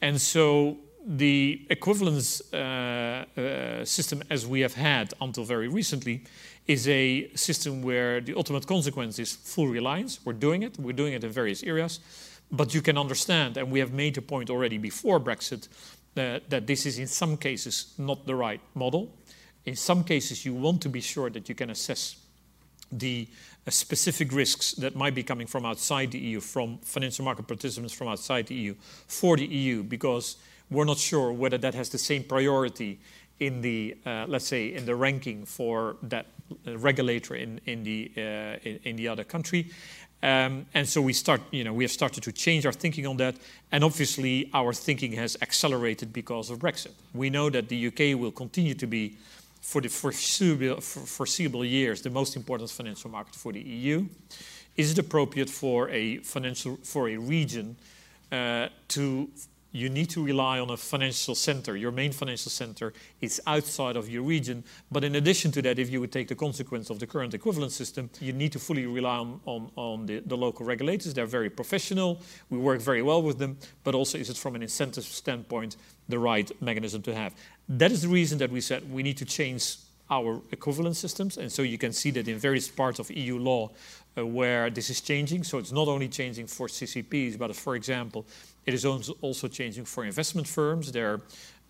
And 0.02 0.22
so 0.22 0.78
the 1.06 1.66
equivalence 1.70 2.42
uh, 2.54 3.26
uh, 3.38 3.86
system 3.86 4.24
as 4.30 4.48
we 4.48 4.62
have 4.62 4.76
had 4.76 5.14
until 5.20 5.44
very 5.44 5.68
recently 5.68 6.24
is 6.70 6.88
a 6.88 7.28
system 7.34 7.82
where 7.82 8.22
the 8.22 8.36
ultimate 8.36 8.68
consequence 8.68 9.18
is 9.18 9.34
full 9.34 9.68
reliance. 9.68 10.20
We're 10.24 10.34
doing 10.34 10.62
it, 10.62 10.78
we're 10.78 10.94
doing 10.94 11.14
it 11.14 11.24
in 11.24 11.32
various 11.32 11.64
areas, 11.64 12.00
but 12.52 12.76
you 12.76 12.84
can 12.84 12.96
understand, 12.96 13.58
and 13.58 13.72
we 13.72 13.80
have 13.80 13.92
made 13.92 14.16
a 14.20 14.22
point 14.22 14.52
already 14.52 14.78
before 14.78 15.20
Brexit, 15.20 15.68
uh, 16.16 16.40
that 16.48 16.68
this 16.68 16.86
is 16.86 17.00
in 17.00 17.08
some 17.08 17.38
cases 17.38 17.96
not 17.98 18.28
the 18.28 18.36
right 18.36 18.62
model. 18.76 19.12
In 19.66 19.76
some 19.76 20.04
cases, 20.04 20.46
you 20.46 20.54
want 20.54 20.80
to 20.84 20.90
be 20.90 21.02
sure 21.02 21.32
that 21.32 21.50
you 21.50 21.56
can 21.56 21.72
assess 21.72 22.18
the 22.92 23.28
uh, 23.66 23.72
specific 23.72 24.32
risks 24.32 24.74
that 24.74 24.96
might 24.96 25.16
be 25.16 25.24
coming 25.24 25.48
from 25.48 25.66
outside 25.66 26.12
the 26.12 26.20
EU, 26.20 26.40
from 26.40 26.78
financial 26.84 27.26
market 27.26 27.48
participants 27.48 27.96
from 27.96 28.10
outside 28.10 28.46
the 28.46 28.56
EU, 28.56 28.76
for 29.08 29.38
the 29.38 29.46
EU, 29.46 29.82
because 29.82 30.38
we're 30.70 30.86
not 30.86 31.00
sure 31.00 31.34
whether 31.34 31.58
that 31.58 31.74
has 31.74 31.90
the 31.90 31.98
same 31.98 32.24
priority 32.24 33.00
in 33.40 33.62
the, 33.62 33.98
uh, 34.06 34.26
let's 34.28 34.48
say, 34.48 34.74
in 34.74 34.86
the 34.86 34.96
ranking 34.96 35.46
for 35.46 35.96
that 36.04 36.28
regulator 36.66 37.36
in, 37.36 37.62
in, 37.66 37.84
the, 37.84 38.12
uh, 38.18 38.22
in, 38.64 38.80
in, 38.84 38.96
the 38.96 39.08
other 39.08 39.24
country. 39.24 39.72
Um, 40.22 40.66
and 40.74 40.88
so 40.88 41.02
we 41.02 41.14
start, 41.14 41.42
you 41.52 41.64
know, 41.64 41.74
we 41.74 41.84
have 41.84 41.92
started 41.92 42.24
to 42.24 42.32
change 42.32 42.66
our 42.66 42.74
thinking 42.74 43.08
on 43.08 43.18
that. 43.18 43.36
And 43.72 43.84
obviously, 43.84 44.50
our 44.54 44.74
thinking 44.74 45.14
has 45.14 45.38
accelerated 45.42 46.12
because 46.12 46.50
of 46.50 46.60
Brexit. 46.60 46.92
We 47.14 47.30
know 47.30 47.50
that 47.50 47.70
the 47.70 47.88
UK 47.88 48.20
will 48.20 48.32
continue 48.32 48.74
to 48.74 48.88
be, 48.88 49.16
for 49.62 49.82
the 49.82 49.88
foreseeable, 49.88 50.82
foreseeable 50.82 51.64
years, 51.64 52.02
the 52.02 52.10
most 52.10 52.36
important 52.36 52.70
financial 52.70 53.10
market 53.10 53.36
for 53.36 53.54
the 53.54 53.62
EU. 53.62 54.06
Is 54.76 54.92
it 54.92 55.00
appropriate 55.00 55.50
for 55.50 55.90
a 55.90 56.18
financial 56.18 56.78
for 56.84 57.10
a 57.10 57.18
region 57.18 57.76
uh, 58.32 58.70
to 58.90 59.30
you 59.72 59.90
need 59.90 60.10
to 60.10 60.24
rely 60.24 60.60
on 60.60 60.70
a 60.72 60.78
financial 60.78 61.36
center. 61.36 61.76
Your 61.76 61.92
main 61.92 62.12
financial 62.12 62.50
center 62.50 62.94
is 63.22 63.40
outside 63.46 63.96
of 63.96 64.10
your 64.10 64.24
region. 64.24 64.64
But 64.92 65.04
in 65.04 65.16
addition 65.16 65.52
to 65.52 65.62
that, 65.62 65.78
if 65.78 65.90
you 65.92 66.00
would 66.00 66.12
take 66.12 66.28
the 66.28 66.36
consequence 66.36 66.90
of 66.90 67.00
the 67.00 67.06
current 67.06 67.34
equivalent 67.34 67.72
system, 67.72 68.10
you 68.20 68.34
need 68.34 68.52
to 68.54 68.60
fully 68.60 68.86
rely 68.88 69.18
on, 69.18 69.40
on, 69.46 69.72
on 69.76 70.06
the, 70.06 70.20
the, 70.20 70.36
local 70.36 70.66
regulators. 70.66 71.14
They're 71.14 71.26
very 71.26 71.50
professional. 71.50 72.22
We 72.50 72.58
work 72.58 72.82
very 72.82 73.04
well 73.04 73.22
with 73.22 73.38
them. 73.38 73.58
But 73.84 73.94
also, 73.94 74.18
is 74.18 74.30
it 74.30 74.38
from 74.38 74.56
an 74.56 74.64
incentive 74.64 75.04
standpoint 75.04 75.76
the 76.08 76.18
right 76.18 76.50
mechanism 76.62 77.02
to 77.04 77.14
have? 77.14 77.36
That 77.68 77.92
is 77.92 78.02
the 78.02 78.08
reason 78.08 78.40
that 78.40 78.52
we 78.52 78.62
said 78.62 78.92
we 78.92 79.04
need 79.04 79.18
to 79.18 79.26
change 79.26 79.78
our 80.10 80.42
equivalent 80.52 80.96
systems. 80.96 81.38
And 81.38 81.52
so 81.52 81.62
you 81.62 81.78
can 81.78 81.94
see 81.94 82.12
that 82.12 82.28
in 82.28 82.38
various 82.38 82.68
parts 82.68 83.00
of 83.00 83.12
EU 83.12 83.38
law 83.38 83.70
where 84.26 84.70
this 84.70 84.90
is 84.90 85.02
changing. 85.02 85.44
So 85.44 85.58
it's 85.58 85.72
not 85.72 85.88
only 85.88 86.08
changing 86.08 86.48
for 86.48 86.68
CCPs, 86.68 87.38
but 87.38 87.56
for 87.56 87.76
example, 87.76 88.26
it 88.66 88.74
is 88.74 88.86
also 88.86 89.48
changing 89.48 89.86
for 89.86 90.06
investment 90.06 90.48
firms. 90.48 90.92
There 90.92 91.14
are 91.14 91.22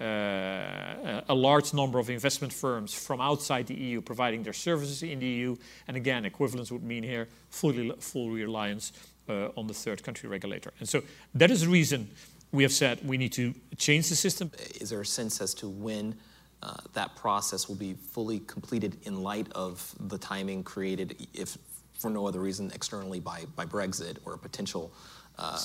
uh, 0.02 1.22
a 1.28 1.36
large 1.36 1.74
number 1.74 2.00
of 2.00 2.10
investment 2.10 2.54
firms 2.54 2.94
from 2.94 3.20
outside 3.20 3.68
the 3.68 3.76
EU 3.76 4.02
providing 4.02 4.44
their 4.44 4.54
services 4.54 5.04
in 5.04 5.20
the 5.20 5.26
EU. 5.26 5.56
And 5.88 5.98
again, 5.98 6.26
equivalence 6.26 6.72
would 6.72 6.84
mean 6.84 7.04
here 7.04 7.28
fully, 7.50 7.92
full 8.00 8.30
reliance 8.30 8.94
uh, 9.28 9.50
on 9.58 9.68
the 9.68 9.74
third 9.74 10.02
country 10.04 10.30
regulator. 10.30 10.74
And 10.80 10.88
so 10.88 11.04
that 11.36 11.52
is 11.52 11.62
the 11.62 11.68
reason 11.68 12.10
we 12.52 12.64
have 12.64 12.72
said 12.72 13.00
we 13.06 13.18
need 13.18 13.34
to 13.34 13.54
change 13.78 14.10
the 14.10 14.16
system. 14.16 14.52
Is 14.80 14.90
there 14.90 15.02
a 15.02 15.06
sense 15.06 15.42
as 15.42 15.54
to 15.56 15.68
when 15.68 16.16
uh, 16.62 16.74
that 16.94 17.16
process 17.16 17.68
will 17.68 17.76
be 17.76 17.94
fully 17.94 18.40
completed 18.40 18.98
in 19.04 19.24
light 19.24 19.48
of 19.54 19.94
the 20.00 20.18
timing 20.18 20.64
created, 20.64 21.28
if 21.34 21.58
for 22.00 22.10
no 22.10 22.26
other 22.26 22.40
reason, 22.40 22.72
externally 22.74 23.20
by, 23.20 23.44
by 23.56 23.66
Brexit 23.66 24.18
or 24.26 24.34
a 24.34 24.38
potential 24.38 24.92
uh, 25.38 25.60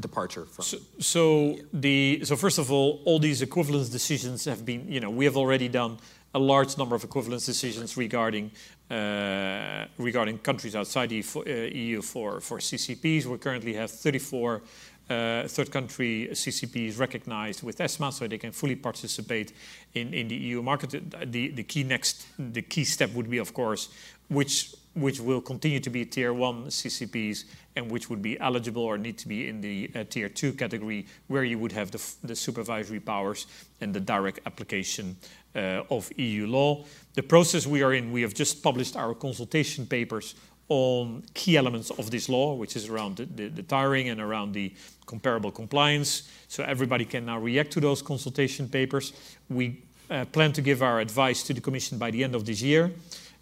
departure 0.00 0.44
from. 0.44 0.64
So, 0.64 0.78
so 0.98 1.56
the 1.72 2.20
so 2.24 2.36
first 2.36 2.58
of 2.58 2.70
all, 2.72 3.00
all 3.04 3.18
these 3.18 3.42
equivalence 3.42 3.88
decisions 3.88 4.44
have 4.44 4.64
been 4.64 4.90
you 4.90 5.00
know 5.00 5.10
we 5.10 5.24
have 5.24 5.36
already 5.36 5.68
done 5.68 5.98
a 6.34 6.38
large 6.38 6.76
number 6.76 6.94
of 6.94 7.04
equivalence 7.04 7.46
decisions 7.46 7.96
regarding 7.96 8.50
uh, 8.90 9.86
regarding 9.98 10.38
countries 10.38 10.74
outside 10.76 11.08
the 11.10 11.24
uh, 11.36 11.50
EU 11.50 12.02
for 12.02 12.40
for 12.40 12.58
CCPs. 12.58 13.26
We 13.26 13.38
currently 13.38 13.74
have 13.74 13.90
34 13.90 14.62
uh, 15.08 15.48
third 15.48 15.70
country 15.70 16.28
CCPs 16.32 16.98
recognized 16.98 17.62
with 17.62 17.80
ESMA, 17.80 18.12
so 18.12 18.26
they 18.26 18.36
can 18.36 18.52
fully 18.52 18.76
participate 18.76 19.52
in, 19.94 20.12
in 20.12 20.28
the 20.28 20.34
EU 20.34 20.62
market. 20.62 20.90
The, 21.32 21.48
the 21.48 21.62
key 21.62 21.82
next, 21.82 22.26
the 22.38 22.60
key 22.60 22.84
step 22.84 23.14
would 23.14 23.30
be, 23.30 23.38
of 23.38 23.54
course, 23.54 23.88
which 24.28 24.74
which 25.00 25.20
will 25.20 25.40
continue 25.40 25.80
to 25.80 25.90
be 25.90 26.04
tier 26.04 26.32
one 26.32 26.66
CCPs 26.66 27.44
and 27.76 27.90
which 27.90 28.10
would 28.10 28.20
be 28.20 28.38
eligible 28.40 28.82
or 28.82 28.98
need 28.98 29.16
to 29.18 29.28
be 29.28 29.48
in 29.48 29.60
the 29.60 29.90
uh, 29.94 30.04
tier 30.10 30.28
two 30.28 30.52
category, 30.52 31.06
where 31.28 31.44
you 31.44 31.58
would 31.58 31.72
have 31.72 31.90
the, 31.90 32.14
the 32.24 32.34
supervisory 32.34 33.00
powers 33.00 33.46
and 33.80 33.94
the 33.94 34.00
direct 34.00 34.40
application 34.46 35.16
uh, 35.54 35.82
of 35.90 36.10
EU 36.18 36.46
law. 36.46 36.84
The 37.14 37.22
process 37.22 37.66
we 37.66 37.82
are 37.82 37.94
in, 37.94 38.12
we 38.12 38.22
have 38.22 38.34
just 38.34 38.62
published 38.62 38.96
our 38.96 39.14
consultation 39.14 39.86
papers 39.86 40.34
on 40.68 41.22
key 41.32 41.56
elements 41.56 41.90
of 41.90 42.10
this 42.10 42.28
law, 42.28 42.54
which 42.54 42.76
is 42.76 42.88
around 42.88 43.16
the, 43.16 43.24
the, 43.24 43.48
the 43.48 43.62
tiering 43.62 44.10
and 44.12 44.20
around 44.20 44.52
the 44.52 44.74
comparable 45.06 45.50
compliance. 45.50 46.30
So 46.48 46.62
everybody 46.62 47.04
can 47.04 47.24
now 47.24 47.38
react 47.38 47.70
to 47.72 47.80
those 47.80 48.02
consultation 48.02 48.68
papers. 48.68 49.12
We 49.48 49.82
uh, 50.10 50.26
plan 50.26 50.52
to 50.52 50.62
give 50.62 50.82
our 50.82 51.00
advice 51.00 51.42
to 51.44 51.54
the 51.54 51.60
Commission 51.60 51.98
by 51.98 52.10
the 52.10 52.22
end 52.22 52.34
of 52.34 52.44
this 52.44 52.60
year. 52.60 52.92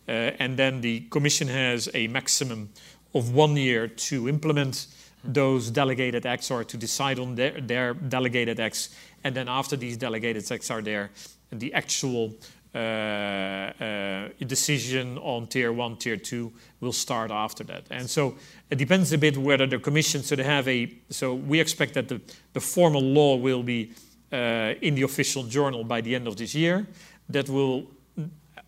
Uh, 0.09 0.33
and 0.39 0.57
then 0.57 0.81
the 0.81 1.01
Commission 1.11 1.49
has 1.49 1.89
a 1.95 2.07
maximum 2.09 2.69
of 3.15 3.35
one 3.35 3.57
year 3.57 3.89
to 3.89 4.29
implement 4.29 4.87
those 5.25 5.71
delegated 5.71 6.27
acts 6.27 6.51
or 6.51 6.65
to 6.65 6.77
decide 6.77 7.19
on 7.19 7.35
their, 7.35 7.61
their 7.61 7.95
delegated 7.95 8.61
acts. 8.61 8.95
And 9.25 9.35
then 9.35 9.49
after 9.49 9.77
these 9.77 9.97
delegated 9.97 10.51
acts 10.53 10.71
are 10.71 10.83
there, 10.83 11.11
the 11.51 11.73
actual 11.75 12.35
uh, 12.75 12.79
uh, 12.79 14.29
decision 14.47 15.19
on 15.19 15.47
tier 15.47 15.73
one, 15.73 15.97
tier 15.97 16.17
two 16.17 16.53
will 16.81 16.93
start 16.93 17.31
after 17.31 17.65
that. 17.65 17.85
And 17.91 18.09
so 18.09 18.37
it 18.71 18.77
depends 18.77 19.13
a 19.13 19.19
bit 19.19 19.37
whether 19.37 19.67
the 19.67 19.79
commission 19.79 20.23
should 20.23 20.41
have 20.41 20.69
a. 20.69 20.93
So 21.11 21.35
we 21.35 21.59
expect 21.59 21.95
that 21.95 22.09
the, 22.09 22.21
the 22.53 22.61
formal 22.61 23.01
law 23.01 23.37
will 23.37 23.63
be 23.63 23.93
uh, 24.33 24.75
in 24.83 24.95
the 24.95 25.03
official 25.03 25.45
journal 25.45 25.85
by 25.85 26.01
the 26.03 26.15
end 26.15 26.29
of 26.29 26.37
this 26.37 26.55
year. 26.55 26.87
That 27.29 27.49
will 27.49 27.87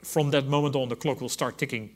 from 0.08 0.30
that 0.30 0.46
moment 0.46 0.74
on, 0.74 0.88
the 0.88 0.96
clock 0.96 1.20
will 1.20 1.28
start 1.28 1.58
ticking 1.58 1.90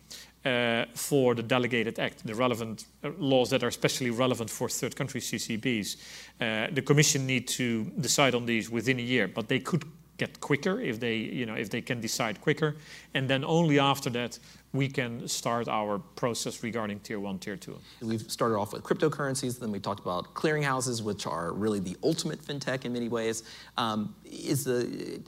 uh, 0.44 0.85
for 0.94 1.35
the 1.35 1.42
delegated 1.42 1.98
act, 1.98 2.27
the 2.27 2.35
relevant 2.35 2.85
uh, 3.03 3.11
laws 3.18 3.48
that 3.51 3.62
are 3.62 3.68
especially 3.68 4.11
relevant 4.11 4.51
for 4.51 4.68
third 4.68 4.94
country 4.94 5.20
CCPs. 5.20 5.96
Uh, 6.40 6.66
the 6.72 6.83
Commission 6.83 7.27
need 7.27 7.48
to 7.48 7.85
decide 8.01 8.35
on 8.35 8.44
these 8.44 8.68
within 8.68 8.98
a 8.98 9.03
year, 9.03 9.29
but 9.29 9.48
they 9.48 9.61
could 9.61 9.85
get 10.18 10.40
quicker 10.40 10.79
if 10.81 11.01
they, 11.01 11.16
you 11.16 11.46
know, 11.46 11.55
if 11.55 11.70
they 11.70 11.81
can 11.81 12.01
decide 12.01 12.40
quicker, 12.40 12.77
and 13.14 13.31
then 13.31 13.44
only 13.44 13.79
after 13.79 14.11
that 14.11 14.38
we 14.72 14.88
can 14.88 15.27
start 15.27 15.68
our 15.68 15.98
process 15.98 16.62
regarding 16.62 17.01
tier 17.01 17.20
one, 17.20 17.38
tier 17.38 17.57
two. 17.57 17.79
We've 18.01 18.31
started 18.31 18.57
off 18.57 18.72
with 18.72 18.83
cryptocurrencies, 18.83 19.59
then 19.59 19.70
we 19.70 19.81
talked 19.81 20.01
about 20.01 20.35
clearinghouses, 20.35 21.03
which 21.03 21.27
are 21.27 21.53
really 21.53 21.81
the 21.81 21.96
ultimate 22.03 22.40
fintech 22.42 22.85
in 22.85 22.92
many 22.92 23.09
ways. 23.09 23.42
Um, 23.77 24.14
is 24.25 24.64
the 24.64 25.20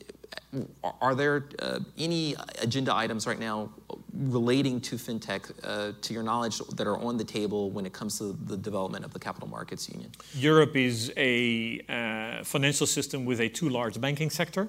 are 1.00 1.14
there 1.14 1.46
uh, 1.60 1.80
any 1.98 2.34
agenda 2.60 2.94
items 2.94 3.26
right 3.26 3.38
now 3.38 3.70
relating 4.12 4.80
to 4.80 4.96
fintech, 4.96 5.50
uh, 5.64 5.92
to 6.00 6.14
your 6.14 6.22
knowledge, 6.22 6.58
that 6.76 6.86
are 6.86 6.98
on 6.98 7.16
the 7.16 7.24
table 7.24 7.70
when 7.70 7.86
it 7.86 7.92
comes 7.92 8.18
to 8.18 8.36
the 8.46 8.56
development 8.56 9.04
of 9.04 9.12
the 9.12 9.18
capital 9.18 9.48
markets 9.48 9.88
union? 9.88 10.10
Europe 10.34 10.76
is 10.76 11.12
a 11.16 11.80
uh, 11.88 12.44
financial 12.44 12.86
system 12.86 13.24
with 13.24 13.40
a 13.40 13.48
too 13.48 13.68
large 13.68 14.00
banking 14.00 14.30
sector. 14.30 14.68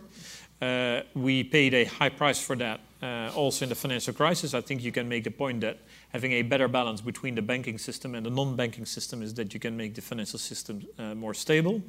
Uh, 0.61 1.01
we 1.13 1.43
paid 1.43 1.73
a 1.73 1.83
high 1.85 2.09
price 2.09 2.39
for 2.39 2.55
that 2.55 2.79
also 3.01 3.65
in 3.65 3.69
the 3.69 3.75
financial 3.75 4.13
crisis. 4.13 4.53
I 4.53 4.61
think 4.61 4.83
you 4.83 4.91
can 4.91 5.07
make 5.07 5.23
the 5.23 5.31
point 5.31 5.61
that 5.61 5.79
having 6.09 6.31
a 6.33 6.41
better 6.41 6.67
balance 6.67 7.01
between 7.01 7.35
the 7.35 7.41
banking 7.41 7.77
system 7.77 8.15
and 8.15 8.25
the 8.25 8.29
non-banking 8.29 8.85
system 8.85 9.21
is 9.21 9.33
that 9.33 9.53
you 9.53 9.59
can 9.59 9.75
make 9.75 9.93
the 9.95 10.01
financial 10.01 10.39
system 10.39 10.81
uh, 10.97 11.13
more 11.13 11.33
stable. 11.33 11.81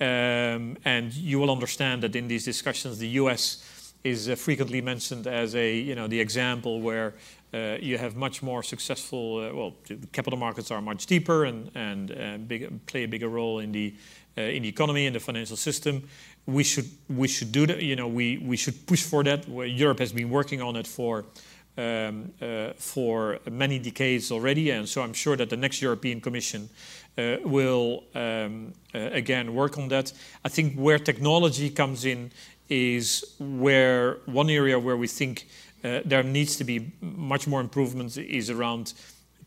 Um, 0.00 0.76
and 0.84 1.12
you 1.14 1.38
will 1.38 1.50
understand 1.50 2.02
that 2.02 2.16
in 2.16 2.28
these 2.28 2.44
discussions, 2.44 2.98
the 2.98 3.08
U.S. 3.20 3.92
is 4.04 4.28
uh, 4.28 4.34
frequently 4.34 4.80
mentioned 4.80 5.26
as 5.26 5.54
a, 5.54 5.74
you 5.74 5.94
know, 5.94 6.06
the 6.06 6.20
example 6.20 6.80
where 6.80 7.14
uh, 7.54 7.76
you 7.80 7.96
have 7.96 8.16
much 8.16 8.42
more 8.42 8.62
successful. 8.62 9.38
Uh, 9.38 9.54
well, 9.54 9.74
capital 10.12 10.38
markets 10.38 10.70
are 10.70 10.82
much 10.82 11.06
deeper 11.06 11.44
and 11.44 11.70
and 11.74 12.10
uh, 12.10 12.38
big, 12.38 12.86
play 12.86 13.04
a 13.04 13.08
bigger 13.08 13.28
role 13.28 13.60
in 13.60 13.72
the 13.72 13.94
uh, 14.36 14.42
in 14.42 14.62
the 14.62 14.68
economy 14.68 15.06
and 15.06 15.14
the 15.14 15.20
financial 15.20 15.56
system. 15.56 16.02
We 16.46 16.62
should 16.62 16.88
we 17.08 17.28
should 17.28 17.52
do 17.52 17.66
that. 17.66 17.82
You 17.82 17.96
know, 17.96 18.08
we 18.08 18.38
we 18.38 18.56
should 18.56 18.86
push 18.86 19.02
for 19.02 19.24
that. 19.24 19.48
Europe 19.48 19.98
has 19.98 20.12
been 20.12 20.30
working 20.30 20.62
on 20.62 20.76
it 20.76 20.86
for. 20.86 21.24
Um, 21.78 22.32
uh, 22.40 22.72
for 22.78 23.38
many 23.50 23.78
decades 23.78 24.32
already, 24.32 24.70
and 24.70 24.88
so 24.88 25.02
I'm 25.02 25.12
sure 25.12 25.36
that 25.36 25.50
the 25.50 25.58
next 25.58 25.82
European 25.82 26.22
Commission 26.22 26.70
uh, 27.18 27.36
will 27.44 28.04
um, 28.14 28.72
uh, 28.94 28.98
again 29.12 29.54
work 29.54 29.76
on 29.76 29.88
that. 29.88 30.10
I 30.42 30.48
think 30.48 30.74
where 30.74 30.98
technology 30.98 31.68
comes 31.68 32.06
in 32.06 32.30
is 32.68 33.34
where 33.38 34.18
one 34.24 34.50
area 34.50 34.78
where 34.78 34.96
we 34.96 35.06
think 35.06 35.46
uh, 35.84 36.00
there 36.04 36.22
needs 36.22 36.56
to 36.56 36.64
be 36.64 36.92
much 37.00 37.46
more 37.46 37.60
improvement 37.60 38.16
is 38.16 38.50
around 38.50 38.94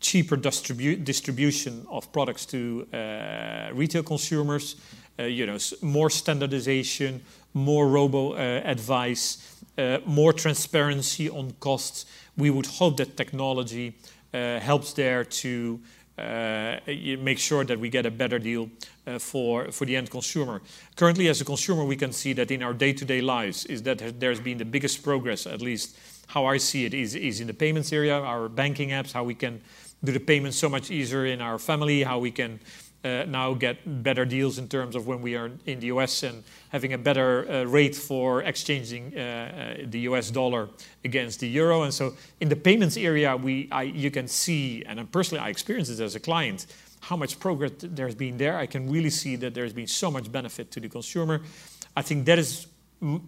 cheaper 0.00 0.36
distribu- 0.36 1.04
distribution 1.04 1.86
of 1.88 2.10
products 2.12 2.46
to 2.46 2.86
uh, 2.92 3.70
retail 3.72 4.02
consumers. 4.02 4.76
Uh, 5.18 5.24
you 5.24 5.46
know, 5.46 5.58
more 5.82 6.08
standardization, 6.08 7.20
more 7.52 7.88
robo 7.88 8.32
uh, 8.32 8.62
advice, 8.64 9.62
more 10.04 10.32
transparency 10.32 11.30
on 11.30 11.52
costs. 11.58 12.06
We 12.36 12.50
would 12.50 12.66
hope 12.66 12.96
that 12.98 13.16
technology 13.16 13.94
helps 14.32 14.92
there 14.92 15.24
to 15.24 15.80
uh, 16.20 16.80
make 16.86 17.38
sure 17.38 17.64
that 17.64 17.80
we 17.80 17.88
get 17.88 18.04
a 18.04 18.10
better 18.10 18.38
deal 18.38 18.68
uh, 19.06 19.18
for 19.18 19.72
for 19.72 19.86
the 19.86 19.96
end 19.96 20.10
consumer. 20.10 20.60
Currently, 20.96 21.28
as 21.28 21.40
a 21.40 21.44
consumer, 21.44 21.84
we 21.84 21.96
can 21.96 22.12
see 22.12 22.34
that 22.34 22.50
in 22.50 22.62
our 22.62 22.74
day-to-day 22.74 23.22
lives 23.22 23.64
is 23.66 23.82
that 23.82 24.20
there's 24.20 24.40
been 24.40 24.58
the 24.58 24.64
biggest 24.64 25.02
progress, 25.02 25.46
at 25.46 25.62
least 25.62 25.96
how 26.26 26.44
I 26.44 26.58
see 26.58 26.84
it, 26.84 26.94
is, 26.94 27.14
is 27.14 27.40
in 27.40 27.46
the 27.46 27.54
payments 27.54 27.92
area, 27.92 28.20
our 28.20 28.48
banking 28.48 28.90
apps, 28.90 29.12
how 29.12 29.24
we 29.24 29.34
can 29.34 29.60
do 30.04 30.12
the 30.12 30.20
payments 30.20 30.56
so 30.56 30.68
much 30.68 30.90
easier 30.90 31.26
in 31.26 31.40
our 31.40 31.58
family, 31.58 32.02
how 32.02 32.18
we 32.18 32.30
can 32.30 32.60
uh, 33.04 33.24
now 33.26 33.54
get 33.54 34.02
better 34.02 34.24
deals 34.24 34.58
in 34.58 34.68
terms 34.68 34.94
of 34.94 35.06
when 35.06 35.22
we 35.22 35.34
are 35.34 35.50
in 35.66 35.80
the 35.80 35.86
US 35.86 36.22
and 36.22 36.42
having 36.68 36.92
a 36.92 36.98
better 36.98 37.50
uh, 37.50 37.64
rate 37.64 37.94
for 37.94 38.42
exchanging 38.42 39.12
uh, 39.16 39.20
uh 39.20 39.86
the 39.86 40.00
US 40.00 40.30
dollar 40.30 40.68
against 41.04 41.40
the 41.40 41.48
euro. 41.48 41.82
And 41.82 41.94
so 41.94 42.14
in 42.40 42.48
the 42.48 42.56
payments 42.56 42.96
area, 42.96 43.36
we, 43.36 43.68
I, 43.72 43.82
you 43.82 44.10
can 44.10 44.28
see, 44.28 44.84
and 44.84 45.10
personally 45.10 45.42
I 45.42 45.48
experienced 45.48 45.90
this 45.90 46.00
as 46.00 46.14
a 46.14 46.20
client, 46.20 46.66
how 47.00 47.16
much 47.16 47.40
progress 47.40 47.72
there's 47.78 48.14
been 48.14 48.36
there. 48.36 48.58
I 48.58 48.66
can 48.66 48.90
really 48.90 49.10
see 49.10 49.36
that 49.36 49.54
there's 49.54 49.72
been 49.72 49.86
so 49.86 50.10
much 50.10 50.30
benefit 50.30 50.70
to 50.72 50.80
the 50.80 50.88
consumer. 50.88 51.40
I 51.96 52.02
think 52.02 52.26
that 52.26 52.38
is 52.38 52.66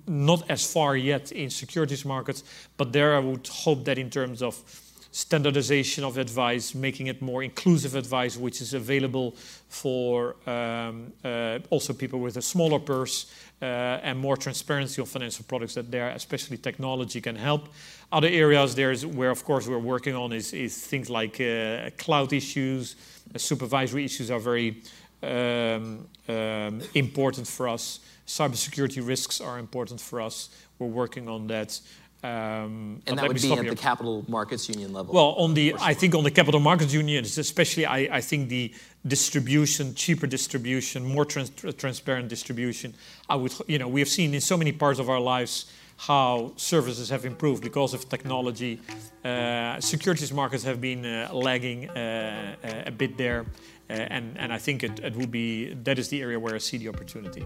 not 0.06 0.50
as 0.50 0.70
far 0.70 0.96
yet 0.96 1.32
in 1.32 1.48
securities 1.48 2.04
markets, 2.04 2.44
but 2.76 2.92
there 2.92 3.16
I 3.16 3.20
would 3.20 3.46
hope 3.46 3.86
that 3.86 3.96
in 3.96 4.10
terms 4.10 4.42
of 4.42 4.62
standardization 5.12 6.04
of 6.04 6.16
advice, 6.16 6.74
making 6.74 7.06
it 7.06 7.20
more 7.20 7.42
inclusive 7.42 7.94
advice, 7.94 8.36
which 8.36 8.62
is 8.62 8.72
available 8.72 9.32
for 9.68 10.34
um, 10.48 11.12
uh, 11.22 11.58
also 11.68 11.92
people 11.92 12.18
with 12.18 12.38
a 12.38 12.42
smaller 12.42 12.78
purse 12.78 13.30
uh, 13.60 14.00
and 14.02 14.18
more 14.18 14.36
transparency 14.38 15.02
of 15.02 15.08
financial 15.08 15.44
products 15.46 15.74
that 15.74 15.90
there, 15.90 16.08
especially 16.10 16.56
technology, 16.56 17.20
can 17.20 17.36
help. 17.36 17.68
Other 18.10 18.28
areas 18.28 18.74
there's 18.74 19.04
where, 19.04 19.30
of 19.30 19.44
course, 19.44 19.68
we're 19.68 19.78
working 19.78 20.16
on 20.16 20.32
is, 20.32 20.54
is 20.54 20.78
things 20.86 21.10
like 21.10 21.40
uh, 21.40 21.90
cloud 21.98 22.32
issues, 22.32 22.96
uh, 23.34 23.38
supervisory 23.38 24.06
issues 24.06 24.30
are 24.30 24.40
very 24.40 24.82
um, 25.22 26.08
um, 26.26 26.80
important 26.94 27.46
for 27.46 27.68
us. 27.68 28.00
Cybersecurity 28.26 29.06
risks 29.06 29.42
are 29.42 29.58
important 29.58 30.00
for 30.00 30.22
us. 30.22 30.48
We're 30.78 30.86
working 30.86 31.28
on 31.28 31.48
that. 31.48 31.78
Um, 32.22 33.02
and 33.06 33.18
that 33.18 33.26
would 33.26 33.42
be 33.42 33.52
at 33.52 33.66
the 33.66 33.74
capital 33.74 34.24
markets 34.28 34.68
union 34.68 34.92
level. 34.92 35.12
Well, 35.12 35.34
on 35.44 35.54
the 35.54 35.74
I 35.80 35.92
think 35.92 36.14
on 36.14 36.22
the 36.22 36.30
capital 36.30 36.60
markets 36.60 36.94
union, 36.94 37.24
especially 37.24 37.84
I, 37.84 38.18
I 38.18 38.20
think 38.20 38.48
the 38.48 38.72
distribution, 39.04 39.94
cheaper 39.96 40.28
distribution, 40.28 41.04
more 41.04 41.24
trans- 41.24 41.50
transparent 41.76 42.28
distribution. 42.28 42.94
I 43.28 43.34
would, 43.34 43.52
you 43.66 43.78
know, 43.78 43.88
we 43.88 43.98
have 44.00 44.08
seen 44.08 44.34
in 44.34 44.40
so 44.40 44.56
many 44.56 44.70
parts 44.70 45.00
of 45.00 45.10
our 45.10 45.18
lives 45.18 45.66
how 45.96 46.52
services 46.56 47.10
have 47.10 47.24
improved 47.24 47.62
because 47.62 47.92
of 47.92 48.08
technology. 48.08 48.80
Uh, 49.24 49.80
securities 49.80 50.32
markets 50.32 50.62
have 50.62 50.80
been 50.80 51.04
uh, 51.04 51.28
lagging 51.32 51.88
uh, 51.90 52.54
uh 52.62 52.82
a 52.86 52.90
bit 52.92 53.16
there, 53.16 53.46
uh, 53.90 53.94
and 53.94 54.38
and 54.38 54.52
I 54.52 54.58
think 54.58 54.84
it, 54.84 55.00
it 55.00 55.16
would 55.16 55.32
be 55.32 55.74
that 55.74 55.98
is 55.98 56.08
the 56.08 56.20
area 56.20 56.38
where 56.38 56.54
I 56.54 56.58
see 56.58 56.78
the 56.78 56.88
opportunity. 56.88 57.44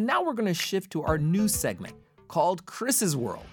And 0.00 0.06
now 0.06 0.22
we're 0.22 0.32
going 0.32 0.46
to 0.46 0.54
shift 0.54 0.92
to 0.92 1.02
our 1.02 1.18
new 1.18 1.46
segment 1.46 1.94
called 2.26 2.64
Chris's 2.64 3.14
World. 3.14 3.44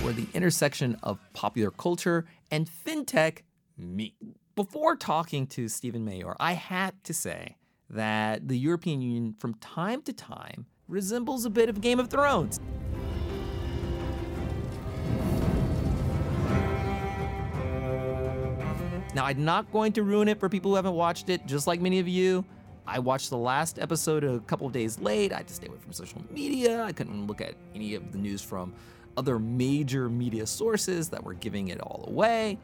Where 0.00 0.14
the 0.14 0.26
intersection 0.32 0.96
of 1.02 1.18
popular 1.34 1.70
culture 1.70 2.24
and 2.50 2.66
fintech 2.66 3.40
meet. 3.76 4.14
Before 4.56 4.96
talking 4.96 5.46
to 5.48 5.68
Steven 5.68 6.06
Maijoor, 6.06 6.36
I 6.40 6.54
had 6.54 7.04
to 7.04 7.12
say 7.12 7.58
that 7.90 8.48
the 8.48 8.56
European 8.56 9.02
Union 9.02 9.34
from 9.38 9.52
time 9.56 10.00
to 10.04 10.14
time 10.14 10.64
resembles 10.88 11.44
a 11.44 11.50
bit 11.50 11.68
of 11.68 11.82
Game 11.82 12.00
of 12.00 12.08
Thrones. 12.08 12.60
Now, 19.14 19.26
I'm 19.26 19.44
not 19.44 19.70
going 19.70 19.92
to 19.92 20.02
ruin 20.02 20.28
it 20.28 20.40
for 20.40 20.48
people 20.48 20.70
who 20.70 20.76
haven't 20.76 20.94
watched 20.94 21.28
it, 21.28 21.44
just 21.44 21.66
like 21.66 21.82
many 21.82 21.98
of 21.98 22.08
you. 22.08 22.42
I 22.90 22.98
watched 22.98 23.30
the 23.30 23.38
last 23.38 23.78
episode 23.78 24.24
a 24.24 24.40
couple 24.40 24.66
of 24.66 24.72
days 24.72 24.98
late. 24.98 25.32
I 25.32 25.38
had 25.38 25.46
to 25.46 25.54
stay 25.54 25.68
away 25.68 25.78
from 25.78 25.92
social 25.92 26.20
media. 26.28 26.82
I 26.82 26.90
couldn't 26.90 27.28
look 27.28 27.40
at 27.40 27.54
any 27.72 27.94
of 27.94 28.10
the 28.10 28.18
news 28.18 28.42
from 28.42 28.74
other 29.16 29.38
major 29.38 30.08
media 30.08 30.44
sources 30.44 31.08
that 31.10 31.22
were 31.22 31.34
giving 31.34 31.68
it 31.68 31.80
all 31.80 32.04
away. 32.08 32.58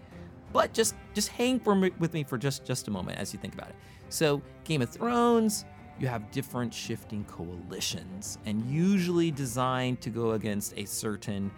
But 0.52 0.72
just 0.72 0.96
just 1.14 1.28
hang 1.28 1.60
for 1.60 1.78
with 2.00 2.12
me 2.12 2.24
for 2.24 2.38
just 2.38 2.64
just 2.64 2.88
a 2.88 2.90
moment 2.90 3.18
as 3.18 3.32
you 3.32 3.38
think 3.38 3.54
about 3.54 3.68
it. 3.68 3.76
So, 4.08 4.42
Game 4.64 4.82
of 4.82 4.90
Thrones, 4.90 5.64
you 6.00 6.08
have 6.08 6.28
different 6.32 6.74
shifting 6.74 7.24
coalitions 7.24 8.38
and 8.46 8.68
usually 8.68 9.30
designed 9.30 10.00
to 10.00 10.10
go 10.10 10.32
against 10.32 10.76
a 10.76 10.86
certain 10.86 11.52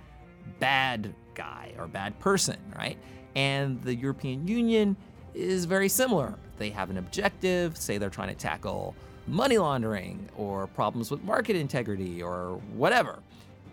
bad 0.59 1.15
guy 1.35 1.73
or 1.79 1.87
bad 1.87 2.19
person, 2.19 2.59
right? 2.77 2.99
And 3.35 3.81
the 3.83 3.95
European 3.95 4.47
Union 4.47 4.97
is 5.38 5.64
very 5.64 5.88
similar. 5.88 6.35
They 6.59 6.70
have 6.70 6.90
an 6.90 6.98
objective, 6.98 7.77
say 7.77 7.98
they're 7.98 8.11
trying 8.11 8.29
to 8.29 8.35
tackle 8.35 8.94
money 9.27 9.59
laundering 9.59 10.29
or 10.37 10.66
problems 10.68 11.11
with 11.11 11.22
market 11.22 11.55
integrity 11.55 12.22
or 12.22 12.61
whatever. 12.74 13.20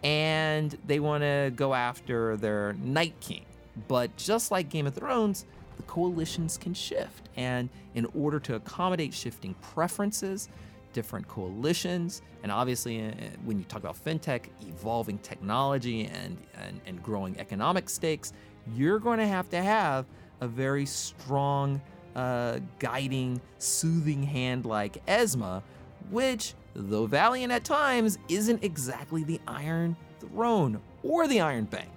And 0.04 0.78
they 0.86 0.99
want 0.99 1.23
to 1.23 1.51
go 1.56 1.73
after 1.73 2.38
their 2.38 2.73
Night 2.73 3.15
King. 3.19 3.45
But 3.88 4.15
just 4.17 4.51
like 4.51 4.69
Game 4.69 4.86
of 4.86 4.93
Thrones, 4.93 5.45
the 5.78 5.84
coalitions 5.84 6.58
can 6.58 6.73
shift. 6.73 7.30
And 7.36 7.69
in 7.95 8.06
order 8.13 8.39
to 8.41 8.56
accommodate 8.56 9.13
shifting 9.13 9.56
preferences, 9.56 10.49
different 10.93 11.28
coalitions, 11.28 12.21
and 12.43 12.51
obviously, 12.51 13.08
uh, 13.08 13.12
when 13.43 13.58
you 13.58 13.65
talk 13.65 13.80
about 13.80 14.01
fintech, 14.01 14.43
evolving 14.67 15.17
technology 15.17 16.06
and, 16.06 16.38
and, 16.54 16.80
and 16.86 17.01
growing 17.01 17.38
economic 17.39 17.89
stakes, 17.89 18.34
you're 18.75 18.99
going 18.99 19.17
to 19.17 19.28
have 19.28 19.49
to 19.49 19.62
have 19.62 20.06
a 20.41 20.48
very 20.48 20.86
strong, 20.86 21.82
uh, 22.15 22.60
guiding, 22.80 23.41
soothing 23.58 24.24
hand 24.24 24.65
like 24.65 25.02
ESMA, 25.08 25.63
which, 26.10 26.54
though 26.74 27.06
valiant 27.06 27.52
at 27.52 27.63
times, 27.63 28.17
isn't 28.30 28.63
exactly 28.63 29.24
the 29.24 29.39
Iron 29.48 29.95
Throne 30.19 30.80
or 31.04 31.28
the 31.28 31.41
Iron 31.41 31.65
Bank. 31.65 31.89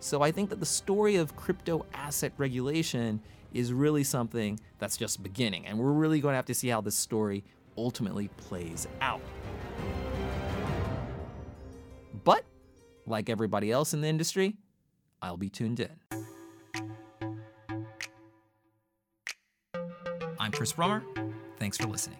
So 0.00 0.22
I 0.22 0.30
think 0.30 0.50
that 0.50 0.60
the 0.60 0.66
story 0.66 1.16
of 1.16 1.34
crypto 1.36 1.86
asset 1.94 2.32
regulation 2.36 3.20
is 3.52 3.72
really 3.72 4.04
something 4.04 4.60
that's 4.78 4.96
just 4.96 5.22
beginning, 5.22 5.66
and 5.66 5.78
we're 5.78 5.92
really 5.92 6.20
going 6.20 6.32
to 6.32 6.36
have 6.36 6.46
to 6.46 6.54
see 6.54 6.68
how 6.68 6.80
this 6.80 6.96
story 6.96 7.42
ultimately 7.78 8.28
plays 8.36 8.86
out. 9.00 9.20
But, 12.24 12.44
like 13.06 13.30
everybody 13.30 13.70
else 13.70 13.94
in 13.94 14.00
the 14.00 14.08
industry, 14.08 14.56
I'll 15.22 15.36
be 15.36 15.48
tuned 15.48 15.80
in. 15.80 16.25
Chris 20.56 20.72
Brummer. 20.72 21.02
Thanks 21.58 21.76
for 21.76 21.86
listening. 21.86 22.18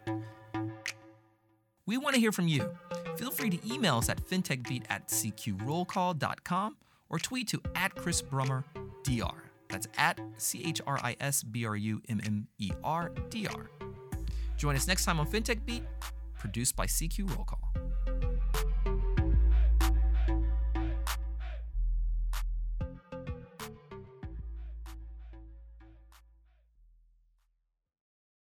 We 1.87 1.97
want 1.97 2.15
to 2.15 2.21
hear 2.21 2.33
from 2.33 2.49
you. 2.49 2.71
Feel 3.17 3.31
free 3.31 3.49
to 3.49 3.73
email 3.73 3.97
us 3.97 4.11
at 4.11 4.23
fintechbeat 4.23 4.85
at 4.91 5.09
cqrollcall.com 5.09 6.77
or 7.09 7.19
tweet 7.19 7.49
to 7.49 7.63
at 7.75 7.95
Chris 7.95 8.21
Brummer 8.21 8.65
DR. 9.05 9.45
That's 9.69 9.89
at 9.97 10.21
C 10.37 10.63
H 10.65 10.83
R 10.87 10.99
I 11.03 11.17
S 11.19 11.43
B 11.43 11.65
R 11.65 11.77
U 11.77 12.03
M 12.09 12.21
M 12.25 12.47
E 12.59 12.71
R 12.85 13.11
D 13.31 13.47
R. 13.47 13.71
Join 14.57 14.77
us 14.77 14.87
next 14.87 15.05
time 15.05 15.19
on 15.19 15.27
FinTech 15.27 15.65
Beat, 15.65 15.83
produced 16.35 16.77
by 16.77 16.87
CQ 16.87 17.35
Roll 17.35 17.45
Call. 17.45 17.66